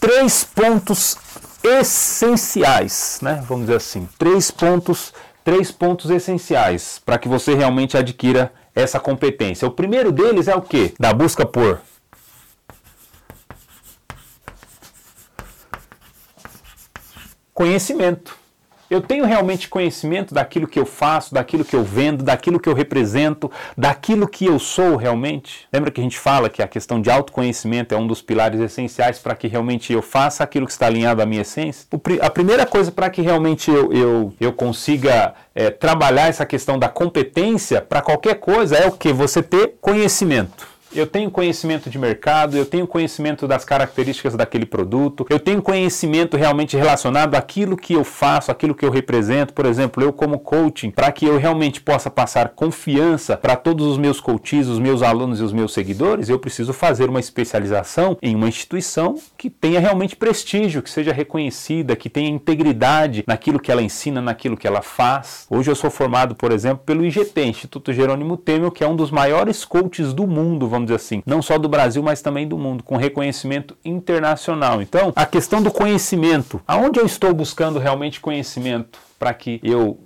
três 0.00 0.44
pontos 0.44 1.16
essenciais, 1.62 3.18
né? 3.20 3.44
Vamos 3.48 3.66
dizer 3.66 3.76
assim, 3.76 4.08
três 4.18 4.50
pontos, 4.50 5.12
três 5.44 5.70
pontos 5.70 6.10
essenciais 6.10 7.00
para 7.04 7.18
que 7.18 7.28
você 7.28 7.54
realmente 7.54 7.96
adquira 7.96 8.52
essa 8.74 9.00
competência. 9.00 9.66
O 9.66 9.72
primeiro 9.72 10.12
deles 10.12 10.46
é 10.48 10.54
o 10.54 10.62
que? 10.62 10.94
Da 10.98 11.12
busca 11.12 11.44
por 11.44 11.80
conhecimento. 17.52 18.37
Eu 18.90 19.02
tenho 19.02 19.26
realmente 19.26 19.68
conhecimento 19.68 20.32
daquilo 20.32 20.66
que 20.66 20.78
eu 20.78 20.86
faço, 20.86 21.34
daquilo 21.34 21.64
que 21.64 21.76
eu 21.76 21.84
vendo, 21.84 22.24
daquilo 22.24 22.58
que 22.58 22.68
eu 22.68 22.74
represento, 22.74 23.50
daquilo 23.76 24.26
que 24.26 24.46
eu 24.46 24.58
sou 24.58 24.96
realmente? 24.96 25.68
Lembra 25.70 25.90
que 25.90 26.00
a 26.00 26.02
gente 26.02 26.18
fala 26.18 26.48
que 26.48 26.62
a 26.62 26.68
questão 26.68 27.00
de 27.00 27.10
autoconhecimento 27.10 27.94
é 27.94 27.98
um 27.98 28.06
dos 28.06 28.22
pilares 28.22 28.58
essenciais 28.60 29.18
para 29.18 29.34
que 29.34 29.46
realmente 29.46 29.92
eu 29.92 30.00
faça 30.00 30.42
aquilo 30.42 30.64
que 30.64 30.72
está 30.72 30.86
alinhado 30.86 31.20
à 31.20 31.26
minha 31.26 31.42
essência? 31.42 31.86
A 32.22 32.30
primeira 32.30 32.64
coisa 32.64 32.90
para 32.90 33.10
que 33.10 33.20
realmente 33.20 33.70
eu, 33.70 33.92
eu, 33.92 34.32
eu 34.40 34.52
consiga 34.54 35.34
é, 35.54 35.68
trabalhar 35.68 36.28
essa 36.28 36.46
questão 36.46 36.78
da 36.78 36.88
competência 36.88 37.82
para 37.82 38.00
qualquer 38.00 38.36
coisa 38.36 38.76
é 38.76 38.86
o 38.86 38.92
que? 38.92 39.12
Você 39.12 39.42
ter 39.42 39.74
conhecimento 39.82 40.77
eu 40.94 41.06
tenho 41.06 41.30
conhecimento 41.30 41.90
de 41.90 41.98
mercado, 41.98 42.56
eu 42.56 42.64
tenho 42.64 42.86
conhecimento 42.86 43.46
das 43.46 43.64
características 43.64 44.34
daquele 44.34 44.66
produto, 44.66 45.26
eu 45.28 45.38
tenho 45.38 45.60
conhecimento 45.60 46.36
realmente 46.36 46.76
relacionado 46.76 47.34
àquilo 47.34 47.76
que 47.76 47.92
eu 47.92 48.04
faço, 48.04 48.50
àquilo 48.50 48.74
que 48.74 48.84
eu 48.84 48.90
represento. 48.90 49.52
Por 49.52 49.66
exemplo, 49.66 50.02
eu 50.02 50.12
como 50.12 50.38
coaching, 50.38 50.90
para 50.90 51.12
que 51.12 51.26
eu 51.26 51.38
realmente 51.38 51.80
possa 51.80 52.10
passar 52.10 52.50
confiança 52.50 53.36
para 53.36 53.56
todos 53.56 53.86
os 53.86 53.98
meus 53.98 54.20
coaches, 54.20 54.66
os 54.66 54.78
meus 54.78 55.02
alunos 55.02 55.40
e 55.40 55.42
os 55.42 55.52
meus 55.52 55.72
seguidores, 55.72 56.28
eu 56.28 56.38
preciso 56.38 56.72
fazer 56.72 57.08
uma 57.08 57.20
especialização 57.20 58.16
em 58.22 58.34
uma 58.34 58.48
instituição 58.48 59.16
que 59.36 59.50
tenha 59.50 59.80
realmente 59.80 60.16
prestígio, 60.16 60.82
que 60.82 60.90
seja 60.90 61.12
reconhecida, 61.12 61.96
que 61.96 62.08
tenha 62.08 62.28
integridade 62.28 63.24
naquilo 63.26 63.60
que 63.60 63.70
ela 63.70 63.82
ensina, 63.82 64.20
naquilo 64.20 64.56
que 64.56 64.66
ela 64.66 64.82
faz. 64.82 65.46
Hoje 65.50 65.70
eu 65.70 65.76
sou 65.76 65.90
formado, 65.90 66.34
por 66.34 66.52
exemplo, 66.52 66.82
pelo 66.84 67.04
IGT, 67.04 67.42
Instituto 67.44 67.92
Jerônimo 67.92 68.36
Temel, 68.36 68.70
que 68.70 68.82
é 68.82 68.88
um 68.88 68.96
dos 68.96 69.10
maiores 69.10 69.64
coaches 69.64 70.12
do 70.12 70.26
mundo, 70.26 70.68
vamos 70.78 70.86
dizer 70.86 70.96
assim, 70.96 71.22
não 71.26 71.42
só 71.42 71.58
do 71.58 71.68
Brasil, 71.68 72.02
mas 72.02 72.22
também 72.22 72.46
do 72.46 72.56
mundo, 72.56 72.82
com 72.82 72.96
reconhecimento 72.96 73.76
internacional. 73.84 74.80
Então, 74.80 75.12
a 75.14 75.26
questão 75.26 75.62
do 75.62 75.70
conhecimento, 75.70 76.60
aonde 76.66 77.00
eu 77.00 77.06
estou 77.06 77.34
buscando 77.34 77.78
realmente 77.78 78.20
conhecimento 78.20 78.98
para 79.18 79.34
que 79.34 79.60
eu 79.62 79.98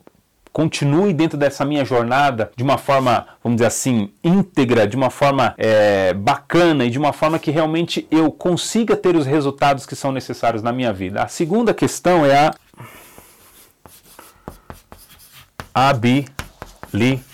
continue 0.53 1.15
dentro 1.15 1.39
dessa 1.39 1.65
minha 1.65 1.85
jornada 1.85 2.51
de 2.55 2.63
uma 2.63 2.77
forma, 2.77 3.27
vamos 3.43 3.57
dizer 3.57 3.69
assim, 3.69 4.11
íntegra, 4.23 4.87
de 4.87 4.97
uma 4.97 5.09
forma 5.09 5.55
é, 5.57 6.13
bacana 6.13 6.85
e 6.85 6.91
de 6.91 6.99
uma 6.99 7.13
forma 7.13 7.39
que 7.39 7.51
realmente 7.51 8.07
eu 8.11 8.31
consiga 8.31 8.95
ter 8.95 9.17
os 9.17 9.25
resultados 9.25 9.87
que 9.87 9.97
são 9.97 10.13
necessários 10.13 10.63
na 10.63 10.73
minha 10.73 10.93
vida. 10.93 11.23
A 11.23 11.29
segunda 11.29 11.73
questão 11.73 12.27
é 12.27 12.51
a 15.75 15.89
habilidade 15.89 17.33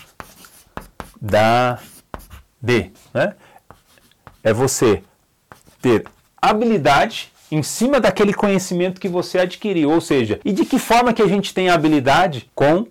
né? 3.13 3.35
É 4.43 4.53
você 4.53 5.03
ter 5.81 6.05
habilidade 6.41 7.31
em 7.51 7.63
cima 7.63 7.99
daquele 7.99 8.33
conhecimento 8.33 9.01
que 9.01 9.09
você 9.09 9.39
adquiriu, 9.39 9.89
ou 9.91 10.01
seja, 10.01 10.39
e 10.45 10.51
de 10.51 10.65
que 10.65 10.77
forma 10.77 11.13
que 11.13 11.21
a 11.21 11.27
gente 11.27 11.53
tem 11.53 11.69
habilidade 11.69 12.49
com 12.53 12.87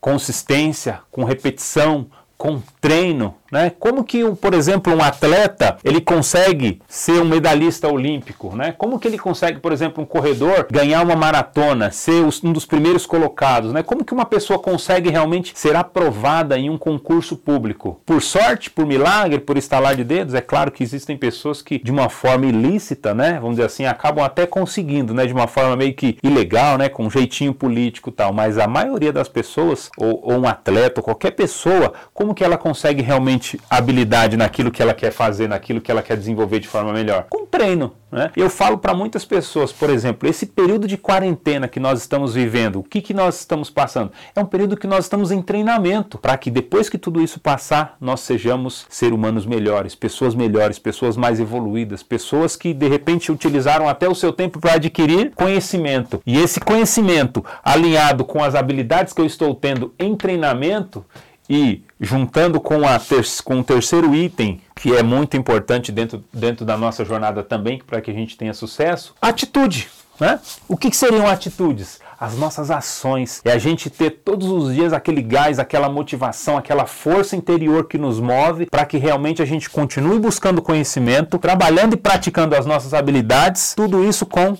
consistência, 0.00 1.00
com 1.10 1.24
repetição, 1.24 2.06
com 2.36 2.62
treino, 2.84 3.34
né? 3.50 3.70
Como 3.80 4.04
que, 4.04 4.22
por 4.34 4.52
exemplo, 4.52 4.94
um 4.94 5.02
atleta 5.02 5.78
ele 5.82 6.02
consegue 6.02 6.82
ser 6.86 7.22
um 7.22 7.24
medalhista 7.24 7.88
olímpico, 7.88 8.54
né? 8.54 8.74
Como 8.76 8.98
que 8.98 9.08
ele 9.08 9.16
consegue, 9.16 9.58
por 9.58 9.72
exemplo, 9.72 10.04
um 10.04 10.06
corredor 10.06 10.66
ganhar 10.70 11.00
uma 11.02 11.16
maratona, 11.16 11.90
ser 11.90 12.22
um 12.44 12.52
dos 12.52 12.66
primeiros 12.66 13.06
colocados, 13.06 13.72
né? 13.72 13.82
Como 13.82 14.04
que 14.04 14.12
uma 14.12 14.26
pessoa 14.26 14.58
consegue 14.58 15.08
realmente 15.08 15.52
ser 15.54 15.74
aprovada 15.76 16.58
em 16.58 16.68
um 16.68 16.76
concurso 16.76 17.38
público? 17.38 18.02
Por 18.04 18.20
sorte, 18.20 18.70
por 18.70 18.84
milagre, 18.84 19.38
por 19.38 19.56
estalar 19.56 19.96
de 19.96 20.04
dedos? 20.04 20.34
É 20.34 20.42
claro 20.42 20.70
que 20.70 20.82
existem 20.82 21.16
pessoas 21.16 21.62
que 21.62 21.78
de 21.78 21.90
uma 21.90 22.10
forma 22.10 22.44
ilícita, 22.44 23.14
né? 23.14 23.38
Vamos 23.40 23.56
dizer 23.56 23.64
assim, 23.64 23.86
acabam 23.86 24.22
até 24.22 24.46
conseguindo, 24.46 25.14
né? 25.14 25.24
De 25.24 25.32
uma 25.32 25.46
forma 25.46 25.74
meio 25.74 25.94
que 25.94 26.18
ilegal, 26.22 26.76
né? 26.76 26.90
Com 26.90 27.06
um 27.06 27.10
jeitinho 27.10 27.54
político, 27.54 28.10
tal. 28.10 28.30
Mas 28.30 28.58
a 28.58 28.66
maioria 28.66 29.10
das 29.10 29.28
pessoas, 29.30 29.90
ou, 29.96 30.20
ou 30.22 30.40
um 30.40 30.46
atleta, 30.46 31.00
ou 31.00 31.04
qualquer 31.04 31.30
pessoa, 31.30 31.94
como 32.12 32.34
que 32.34 32.44
ela 32.44 32.58
consegue 32.58 32.73
realmente 33.02 33.60
habilidade 33.68 34.36
naquilo 34.36 34.70
que 34.70 34.82
ela 34.82 34.94
quer 34.94 35.12
fazer, 35.12 35.48
naquilo 35.48 35.80
que 35.80 35.90
ela 35.90 36.02
quer 36.02 36.16
desenvolver 36.16 36.60
de 36.60 36.68
forma 36.68 36.92
melhor? 36.92 37.26
Com 37.30 37.46
treino. 37.46 37.94
Né? 38.14 38.30
Eu 38.36 38.48
falo 38.48 38.78
para 38.78 38.94
muitas 38.94 39.24
pessoas, 39.24 39.72
por 39.72 39.90
exemplo, 39.90 40.28
esse 40.28 40.46
período 40.46 40.86
de 40.86 40.96
quarentena 40.96 41.66
que 41.66 41.80
nós 41.80 41.98
estamos 41.98 42.34
vivendo, 42.34 42.78
o 42.78 42.82
que, 42.84 43.00
que 43.00 43.12
nós 43.12 43.40
estamos 43.40 43.70
passando? 43.70 44.12
É 44.36 44.40
um 44.40 44.46
período 44.46 44.76
que 44.76 44.86
nós 44.86 45.06
estamos 45.06 45.32
em 45.32 45.42
treinamento 45.42 46.16
para 46.16 46.36
que 46.38 46.48
depois 46.48 46.88
que 46.88 46.96
tudo 46.96 47.20
isso 47.20 47.40
passar, 47.40 47.96
nós 48.00 48.20
sejamos 48.20 48.86
seres 48.88 49.14
humanos 49.16 49.44
melhores, 49.44 49.96
pessoas 49.96 50.32
melhores, 50.32 50.78
pessoas 50.78 51.16
mais 51.16 51.40
evoluídas, 51.40 52.04
pessoas 52.04 52.54
que 52.54 52.72
de 52.72 52.88
repente 52.88 53.32
utilizaram 53.32 53.88
até 53.88 54.08
o 54.08 54.14
seu 54.14 54.32
tempo 54.32 54.60
para 54.60 54.74
adquirir 54.74 55.32
conhecimento. 55.34 56.22
E 56.24 56.38
esse 56.38 56.60
conhecimento 56.60 57.44
alinhado 57.64 58.24
com 58.24 58.44
as 58.44 58.54
habilidades 58.54 59.12
que 59.12 59.20
eu 59.20 59.26
estou 59.26 59.52
tendo 59.56 59.92
em 59.98 60.14
treinamento, 60.14 61.04
e 61.48 61.82
juntando 62.00 62.60
com, 62.60 62.86
a 62.86 62.98
ter, 62.98 63.24
com 63.44 63.60
o 63.60 63.64
terceiro 63.64 64.14
item, 64.14 64.60
que 64.74 64.94
é 64.94 65.02
muito 65.02 65.36
importante 65.36 65.92
dentro, 65.92 66.24
dentro 66.32 66.64
da 66.64 66.76
nossa 66.76 67.04
jornada 67.04 67.42
também, 67.42 67.82
para 67.86 68.00
que 68.00 68.10
a 68.10 68.14
gente 68.14 68.36
tenha 68.36 68.54
sucesso, 68.54 69.14
atitude. 69.20 69.88
Né? 70.18 70.38
O 70.68 70.76
que, 70.76 70.90
que 70.90 70.96
seriam 70.96 71.26
atitudes? 71.26 72.00
As 72.18 72.36
nossas 72.36 72.70
ações. 72.70 73.42
É 73.44 73.52
a 73.52 73.58
gente 73.58 73.90
ter 73.90 74.10
todos 74.24 74.48
os 74.48 74.72
dias 74.72 74.92
aquele 74.92 75.20
gás, 75.20 75.58
aquela 75.58 75.88
motivação, 75.88 76.56
aquela 76.56 76.86
força 76.86 77.34
interior 77.34 77.86
que 77.86 77.98
nos 77.98 78.20
move 78.20 78.66
para 78.66 78.86
que 78.86 78.96
realmente 78.96 79.42
a 79.42 79.44
gente 79.44 79.68
continue 79.68 80.18
buscando 80.18 80.62
conhecimento, 80.62 81.38
trabalhando 81.38 81.94
e 81.94 81.96
praticando 81.96 82.54
as 82.54 82.64
nossas 82.64 82.94
habilidades, 82.94 83.74
tudo 83.74 84.04
isso 84.04 84.24
com 84.24 84.56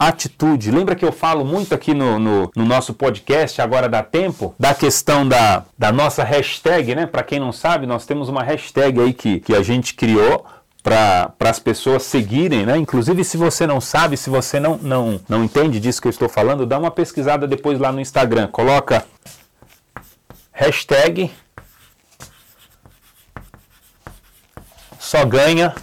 atitude. 0.00 0.70
Lembra 0.70 0.94
que 0.94 1.04
eu 1.04 1.12
falo 1.12 1.44
muito 1.44 1.74
aqui 1.74 1.92
no, 1.92 2.18
no, 2.18 2.50
no, 2.56 2.64
nosso 2.64 2.94
podcast, 2.94 3.60
agora 3.60 3.86
dá 3.86 4.02
tempo, 4.02 4.54
da 4.58 4.74
questão 4.74 5.28
da, 5.28 5.64
da 5.76 5.92
nossa 5.92 6.24
hashtag, 6.24 6.94
né? 6.94 7.04
Para 7.04 7.22
quem 7.22 7.38
não 7.38 7.52
sabe, 7.52 7.86
nós 7.86 8.06
temos 8.06 8.30
uma 8.30 8.42
hashtag 8.42 8.98
aí 8.98 9.12
que, 9.12 9.40
que 9.40 9.54
a 9.54 9.62
gente 9.62 9.92
criou 9.92 10.46
para 10.82 11.34
as 11.40 11.58
pessoas 11.58 12.04
seguirem, 12.04 12.64
né? 12.64 12.78
Inclusive, 12.78 13.22
se 13.22 13.36
você 13.36 13.66
não 13.66 13.78
sabe, 13.78 14.16
se 14.16 14.30
você 14.30 14.58
não, 14.58 14.78
não, 14.78 15.20
não 15.28 15.44
entende 15.44 15.78
disso 15.78 16.00
que 16.00 16.08
eu 16.08 16.10
estou 16.10 16.30
falando, 16.30 16.64
dá 16.64 16.78
uma 16.78 16.90
pesquisada 16.90 17.46
depois 17.46 17.78
lá 17.78 17.92
no 17.92 18.00
Instagram. 18.00 18.46
Coloca 18.46 19.04
hashtag 20.50 21.30
só 24.98 25.26
ganha 25.26 25.74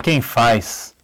quem 0.00 0.20
faz. 0.20 0.94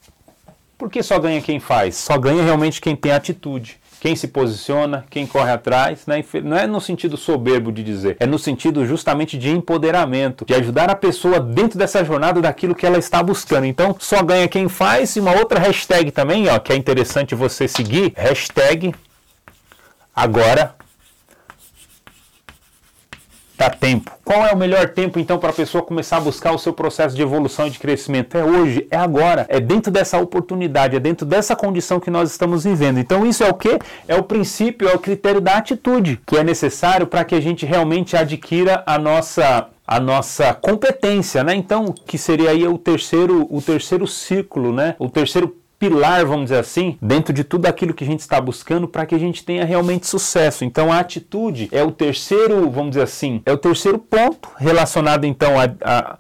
Porque 0.85 1.03
só 1.03 1.19
ganha 1.19 1.41
quem 1.41 1.59
faz? 1.59 1.97
Só 1.97 2.19
ganha 2.19 2.43
realmente 2.43 2.79
quem 2.79 2.95
tem 2.95 3.11
atitude. 3.11 3.81
Quem 4.01 4.15
se 4.15 4.29
posiciona, 4.29 5.07
quem 5.09 5.27
corre 5.27 5.51
atrás, 5.51 6.07
né? 6.07 6.23
não 6.43 6.59
é 6.59 6.67
no 6.67 6.79
sentido 6.79 7.17
soberbo 7.17 7.73
de 7.73 7.83
dizer, 7.83 8.19
é 8.21 8.27
no 8.27 8.39
sentido 8.39 8.85
justamente 8.85 9.39
de 9.39 9.49
empoderamento, 9.49 10.45
de 10.45 10.53
ajudar 10.53 10.91
a 10.91 10.95
pessoa 10.95 11.41
dentro 11.41 11.79
dessa 11.79 12.05
jornada 12.05 12.39
daquilo 12.43 12.75
que 12.75 12.85
ela 12.85 12.99
está 12.99 13.23
buscando. 13.23 13.65
Então, 13.65 13.97
só 13.99 14.23
ganha 14.23 14.47
quem 14.47 14.69
faz. 14.69 15.17
E 15.17 15.21
uma 15.21 15.33
outra 15.33 15.59
hashtag 15.59 16.11
também, 16.11 16.51
ó, 16.51 16.59
que 16.59 16.71
é 16.71 16.77
interessante 16.77 17.35
você 17.35 17.67
seguir, 17.67 18.13
hashtag 18.15 18.95
agora 20.15 20.75
dá 23.65 23.71
tempo. 23.71 24.13
Qual 24.25 24.45
é 24.47 24.53
o 24.53 24.57
melhor 24.57 24.91
tempo 24.91 25.19
então 25.19 25.39
para 25.39 25.51
a 25.51 25.53
pessoa 25.53 25.83
começar 25.83 26.19
a 26.19 26.21
buscar 26.21 26.53
o 26.53 26.59
seu 26.59 26.73
processo 26.73 27.17
de 27.17 27.23
evolução 27.23 27.67
e 27.67 27.71
de 27.71 27.79
crescimento? 27.79 28.37
É 28.37 28.45
hoje, 28.45 28.87
é 28.91 28.97
agora, 28.97 29.47
é 29.49 29.59
dentro 29.61 29.91
dessa 29.91 30.19
oportunidade, 30.19 30.97
é 30.97 31.01
dentro 31.01 31.27
dessa 31.27 31.57
condição 31.57 31.99
que 31.99 32.11
nós 32.11 32.31
estamos 32.31 32.65
vivendo. 32.65 32.99
Então 32.99 33.27
isso 33.27 33.43
é 33.43 33.49
o 33.49 33.55
que? 33.55 33.79
É 34.07 34.15
o 34.17 34.23
princípio, 34.23 34.89
é 34.89 34.95
o 34.95 34.99
critério 34.99 35.41
da 35.41 35.57
atitude 35.57 36.21
que 36.27 36.37
é 36.37 36.45
necessário 36.45 37.07
para 37.07 37.25
que 37.25 37.35
a 37.35 37.41
gente 37.41 37.65
realmente 37.67 38.17
adquira 38.17 38.83
a 38.87 38.99
nossa 38.99 39.69
a 39.87 40.01
nossa 40.01 40.55
competência, 40.55 41.45
né? 41.45 41.55
Então, 41.55 41.95
que 42.07 42.17
seria 42.17 42.51
aí 42.51 42.67
o 42.67 42.79
terceiro, 42.79 43.47
o 43.51 43.61
terceiro 43.61 44.07
círculo, 44.07 44.73
né? 44.73 44.97
O 44.99 45.11
terceiro 45.11 45.55
pilar, 45.79 46.25
vamos 46.25 46.45
dizer 46.45 46.59
assim, 46.59 46.99
dentro 47.01 47.33
de 47.33 47.45
tudo 47.45 47.67
aquilo 47.67 47.95
que 47.95 48.05
a 48.05 48.07
gente 48.07 48.21
está 48.21 48.41
buscando 48.41 48.89
para 48.89 49.07
que 49.07 49.15
a 49.15 49.19
gente 49.19 49.45
tenha 49.45 49.65
realmente 49.65 50.07
sucesso. 50.07 50.65
Então 50.65 50.93
a 50.93 50.99
atitude 50.99 51.69
é 51.73 51.83
o 51.83 51.91
terceiro, 51.91 52.71
vamos 52.71 52.91
dizer 52.91 53.03
assim, 53.03 53.43
é 53.45 53.53
o 53.53 53.59
terceiro 53.59 53.99
ponto 53.99 54.49
relacionado 54.57 55.25
então 55.25 55.55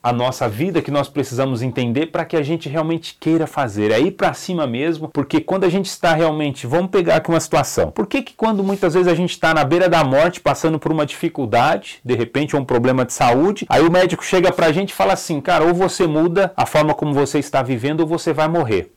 à 0.02 0.12
nossa 0.12 0.48
vida 0.48 0.82
que 0.82 0.90
nós 0.90 1.08
precisamos 1.08 1.62
entender 1.62 2.06
para 2.06 2.24
que 2.24 2.36
a 2.36 2.42
gente 2.42 2.68
realmente 2.68 3.16
queira 3.18 3.46
fazer. 3.46 3.90
É 3.90 4.00
ir 4.00 4.12
para 4.12 4.34
cima 4.34 4.66
mesmo, 4.66 5.08
porque 5.08 5.40
quando 5.40 5.64
a 5.64 5.68
gente 5.68 5.86
está 5.86 6.14
realmente, 6.14 6.66
vamos 6.66 6.90
pegar 6.90 7.16
aqui 7.16 7.30
uma 7.30 7.40
situação. 7.40 7.90
Por 7.90 8.06
que 8.06 8.22
que 8.22 8.34
quando 8.34 8.62
muitas 8.62 8.94
vezes 8.94 9.08
a 9.08 9.14
gente 9.14 9.30
está 9.30 9.54
na 9.54 9.64
beira 9.64 9.88
da 9.88 10.04
morte, 10.04 10.40
passando 10.40 10.78
por 10.78 10.92
uma 10.92 11.06
dificuldade, 11.06 12.00
de 12.04 12.14
repente 12.14 12.56
um 12.56 12.64
problema 12.64 13.04
de 13.04 13.12
saúde, 13.12 13.66
aí 13.68 13.82
o 13.82 13.90
médico 13.90 14.24
chega 14.24 14.52
para 14.52 14.66
a 14.66 14.72
gente 14.72 14.90
e 14.90 14.94
fala 14.94 15.12
assim, 15.12 15.40
cara, 15.40 15.64
ou 15.64 15.74
você 15.74 16.06
muda 16.06 16.52
a 16.56 16.66
forma 16.66 16.94
como 16.94 17.12
você 17.12 17.38
está 17.38 17.62
vivendo 17.62 18.00
ou 18.00 18.06
você 18.06 18.32
vai 18.32 18.48
morrer. 18.48 18.92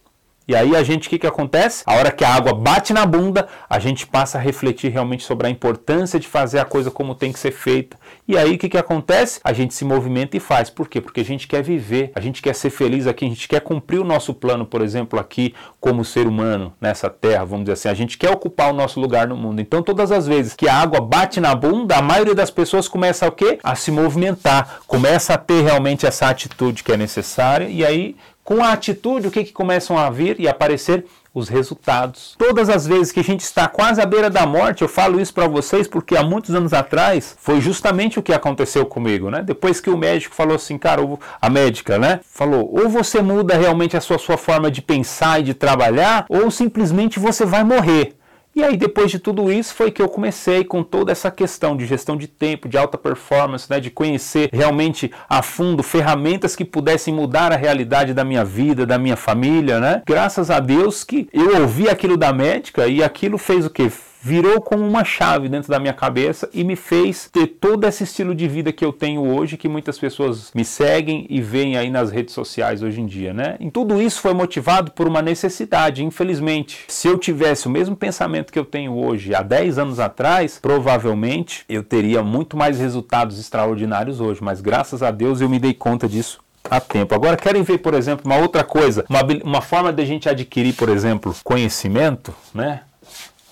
E 0.47 0.55
aí 0.55 0.77
a 0.77 0.83
gente, 0.83 1.07
o 1.07 1.09
que, 1.09 1.19
que 1.19 1.27
acontece? 1.27 1.83
A 1.85 1.93
hora 1.95 2.09
que 2.09 2.23
a 2.23 2.33
água 2.33 2.53
bate 2.53 2.93
na 2.93 3.05
bunda, 3.05 3.49
a 3.69 3.79
gente 3.79 4.07
passa 4.07 4.37
a 4.37 4.41
refletir 4.41 4.89
realmente 4.89 5.25
sobre 5.25 5.45
a 5.45 5.49
importância 5.49 6.17
de 6.17 6.25
fazer 6.25 6.59
a 6.59 6.63
coisa 6.63 6.89
como 6.89 7.13
tem 7.13 7.33
que 7.33 7.39
ser 7.39 7.51
feita. 7.51 7.97
E 8.25 8.37
aí 8.37 8.55
o 8.55 8.57
que, 8.57 8.69
que 8.69 8.77
acontece? 8.77 9.41
A 9.43 9.51
gente 9.51 9.73
se 9.73 9.83
movimenta 9.83 10.37
e 10.37 10.39
faz. 10.39 10.69
Por 10.69 10.87
quê? 10.87 11.01
Porque 11.01 11.19
a 11.19 11.25
gente 11.25 11.47
quer 11.47 11.61
viver, 11.61 12.13
a 12.15 12.21
gente 12.21 12.41
quer 12.41 12.55
ser 12.55 12.69
feliz 12.69 13.07
aqui, 13.07 13.25
a 13.25 13.27
gente 13.27 13.45
quer 13.45 13.59
cumprir 13.59 13.99
o 13.99 14.05
nosso 14.05 14.33
plano, 14.33 14.65
por 14.65 14.81
exemplo, 14.81 15.19
aqui 15.19 15.53
como 15.81 16.05
ser 16.05 16.25
humano 16.25 16.73
nessa 16.79 17.09
terra, 17.09 17.43
vamos 17.43 17.65
dizer 17.65 17.73
assim. 17.73 17.89
A 17.89 17.93
gente 17.93 18.17
quer 18.17 18.31
ocupar 18.31 18.69
o 18.69 18.73
nosso 18.73 19.01
lugar 19.01 19.27
no 19.27 19.35
mundo. 19.35 19.59
Então 19.59 19.83
todas 19.83 20.13
as 20.13 20.27
vezes 20.27 20.55
que 20.55 20.69
a 20.69 20.75
água 20.75 21.01
bate 21.01 21.41
na 21.41 21.53
bunda, 21.53 21.97
a 21.97 22.01
maioria 22.01 22.35
das 22.35 22.49
pessoas 22.49 22.87
começa 22.87 23.27
o 23.27 23.31
quê? 23.33 23.59
A 23.61 23.75
se 23.75 23.91
movimentar, 23.91 24.79
começa 24.87 25.33
a 25.33 25.37
ter 25.37 25.61
realmente 25.61 26.05
essa 26.05 26.29
atitude 26.29 26.85
que 26.85 26.91
é 26.93 26.97
necessária 26.97 27.67
e 27.67 27.83
aí 27.83 28.15
com 28.47 28.63
a 28.63 28.71
atitude, 28.71 29.27
o 29.27 29.31
que, 29.31 29.43
que 29.43 29.51
começam 29.51 29.97
a 29.97 30.09
vir 30.09 30.39
e 30.39 30.47
aparecer? 30.47 31.03
Os 31.33 31.49
resultados. 31.49 32.33
Todas 32.39 32.67
as 32.67 32.87
vezes 32.87 33.11
que 33.11 33.19
a 33.19 33.23
gente 33.23 33.41
está 33.41 33.67
quase 33.67 34.01
à 34.01 34.05
beira 34.07 34.27
da 34.27 34.43
morte, 34.47 34.81
eu 34.81 34.87
falo 34.87 35.19
isso 35.19 35.31
para 35.31 35.47
vocês 35.47 35.85
porque 35.85 36.15
há 36.15 36.23
muitos 36.23 36.55
anos 36.55 36.73
atrás 36.73 37.35
foi 37.39 37.61
justamente 37.61 38.17
o 38.17 38.23
que 38.23 38.33
aconteceu 38.33 38.87
comigo, 38.87 39.29
né? 39.29 39.43
Depois 39.43 39.79
que 39.79 39.89
o 39.89 39.97
médico 39.97 40.33
falou 40.33 40.55
assim, 40.55 40.79
cara, 40.79 41.01
a 41.39 41.49
médica, 41.49 41.99
né? 41.99 42.21
Falou, 42.23 42.67
ou 42.73 42.89
você 42.89 43.21
muda 43.21 43.55
realmente 43.55 43.95
a 43.95 44.01
sua, 44.01 44.17
sua 44.17 44.37
forma 44.37 44.71
de 44.71 44.81
pensar 44.81 45.41
e 45.41 45.43
de 45.43 45.53
trabalhar, 45.53 46.25
ou 46.27 46.49
simplesmente 46.49 47.19
você 47.19 47.45
vai 47.45 47.63
morrer. 47.63 48.16
E 48.57 48.63
aí, 48.63 48.75
depois 48.75 49.11
de 49.11 49.19
tudo 49.19 49.51
isso, 49.51 49.71
foi 49.75 49.91
que 49.91 50.01
eu 50.01 50.09
comecei 50.09 50.63
com 50.63 50.81
toda 50.81 51.11
essa 51.11 51.29
questão 51.29 51.77
de 51.77 51.85
gestão 51.85 52.17
de 52.17 52.27
tempo, 52.27 52.67
de 52.67 52.75
alta 52.75 52.97
performance, 52.97 53.69
né, 53.69 53.79
de 53.79 53.91
conhecer 53.91 54.49
realmente 54.51 55.11
a 55.29 55.43
fundo 55.43 55.83
ferramentas 55.83 56.55
que 56.55 56.65
pudessem 56.65 57.13
mudar 57.13 57.51
a 57.51 57.55
realidade 57.55 58.15
da 58.15 58.23
minha 58.23 58.43
vida, 58.43 58.83
da 58.83 58.97
minha 58.97 59.15
família, 59.15 59.79
né? 59.79 60.01
Graças 60.07 60.49
a 60.49 60.59
Deus 60.59 61.03
que 61.03 61.29
eu 61.31 61.61
ouvi 61.61 61.87
aquilo 61.87 62.17
da 62.17 62.33
médica 62.33 62.87
e 62.87 63.03
aquilo 63.03 63.37
fez 63.37 63.63
o 63.63 63.69
quê? 63.69 63.91
Virou 64.21 64.59
como 64.61 64.85
uma 64.85 65.03
chave 65.03 65.47
dentro 65.47 65.69
da 65.69 65.79
minha 65.79 65.93
cabeça 65.93 66.49
e 66.53 66.63
me 66.63 66.75
fez 66.75 67.29
ter 67.31 67.47
todo 67.47 67.85
esse 67.85 68.03
estilo 68.03 68.33
de 68.33 68.47
vida 68.47 68.71
que 68.71 68.83
eu 68.83 68.91
tenho 68.91 69.21
hoje, 69.21 69.57
que 69.57 69.69
muitas 69.69 69.97
pessoas 69.97 70.51
me 70.53 70.65
seguem 70.65 71.25
e 71.29 71.41
veem 71.41 71.77
aí 71.77 71.89
nas 71.89 72.11
redes 72.11 72.33
sociais 72.33 72.81
hoje 72.81 73.01
em 73.01 73.05
dia, 73.05 73.33
né? 73.33 73.55
E 73.59 73.71
tudo 73.71 74.01
isso 74.01 74.21
foi 74.21 74.33
motivado 74.33 74.91
por 74.91 75.07
uma 75.07 75.21
necessidade, 75.21 76.03
infelizmente. 76.03 76.85
Se 76.87 77.07
eu 77.07 77.17
tivesse 77.17 77.67
o 77.67 77.71
mesmo 77.71 77.95
pensamento 77.95 78.51
que 78.51 78.59
eu 78.59 78.65
tenho 78.65 78.93
hoje 78.95 79.33
há 79.33 79.41
10 79.41 79.77
anos 79.77 79.99
atrás, 79.99 80.59
provavelmente 80.61 81.63
eu 81.69 81.83
teria 81.83 82.23
muito 82.23 82.57
mais 82.57 82.79
resultados 82.79 83.39
extraordinários 83.39 84.19
hoje, 84.19 84.43
mas 84.43 84.61
graças 84.61 85.03
a 85.03 85.11
Deus 85.11 85.41
eu 85.41 85.49
me 85.49 85.59
dei 85.59 85.73
conta 85.73 86.07
disso 86.07 86.39
há 86.69 86.79
tempo. 86.79 87.15
Agora, 87.15 87.37
querem 87.37 87.63
ver, 87.63 87.77
por 87.77 87.93
exemplo, 87.93 88.25
uma 88.25 88.37
outra 88.37 88.63
coisa, 88.63 89.05
uma, 89.09 89.21
uma 89.43 89.61
forma 89.61 89.91
de 89.91 90.01
a 90.01 90.05
gente 90.05 90.27
adquirir, 90.27 90.73
por 90.73 90.89
exemplo, 90.89 91.35
conhecimento, 91.43 92.33
né? 92.53 92.81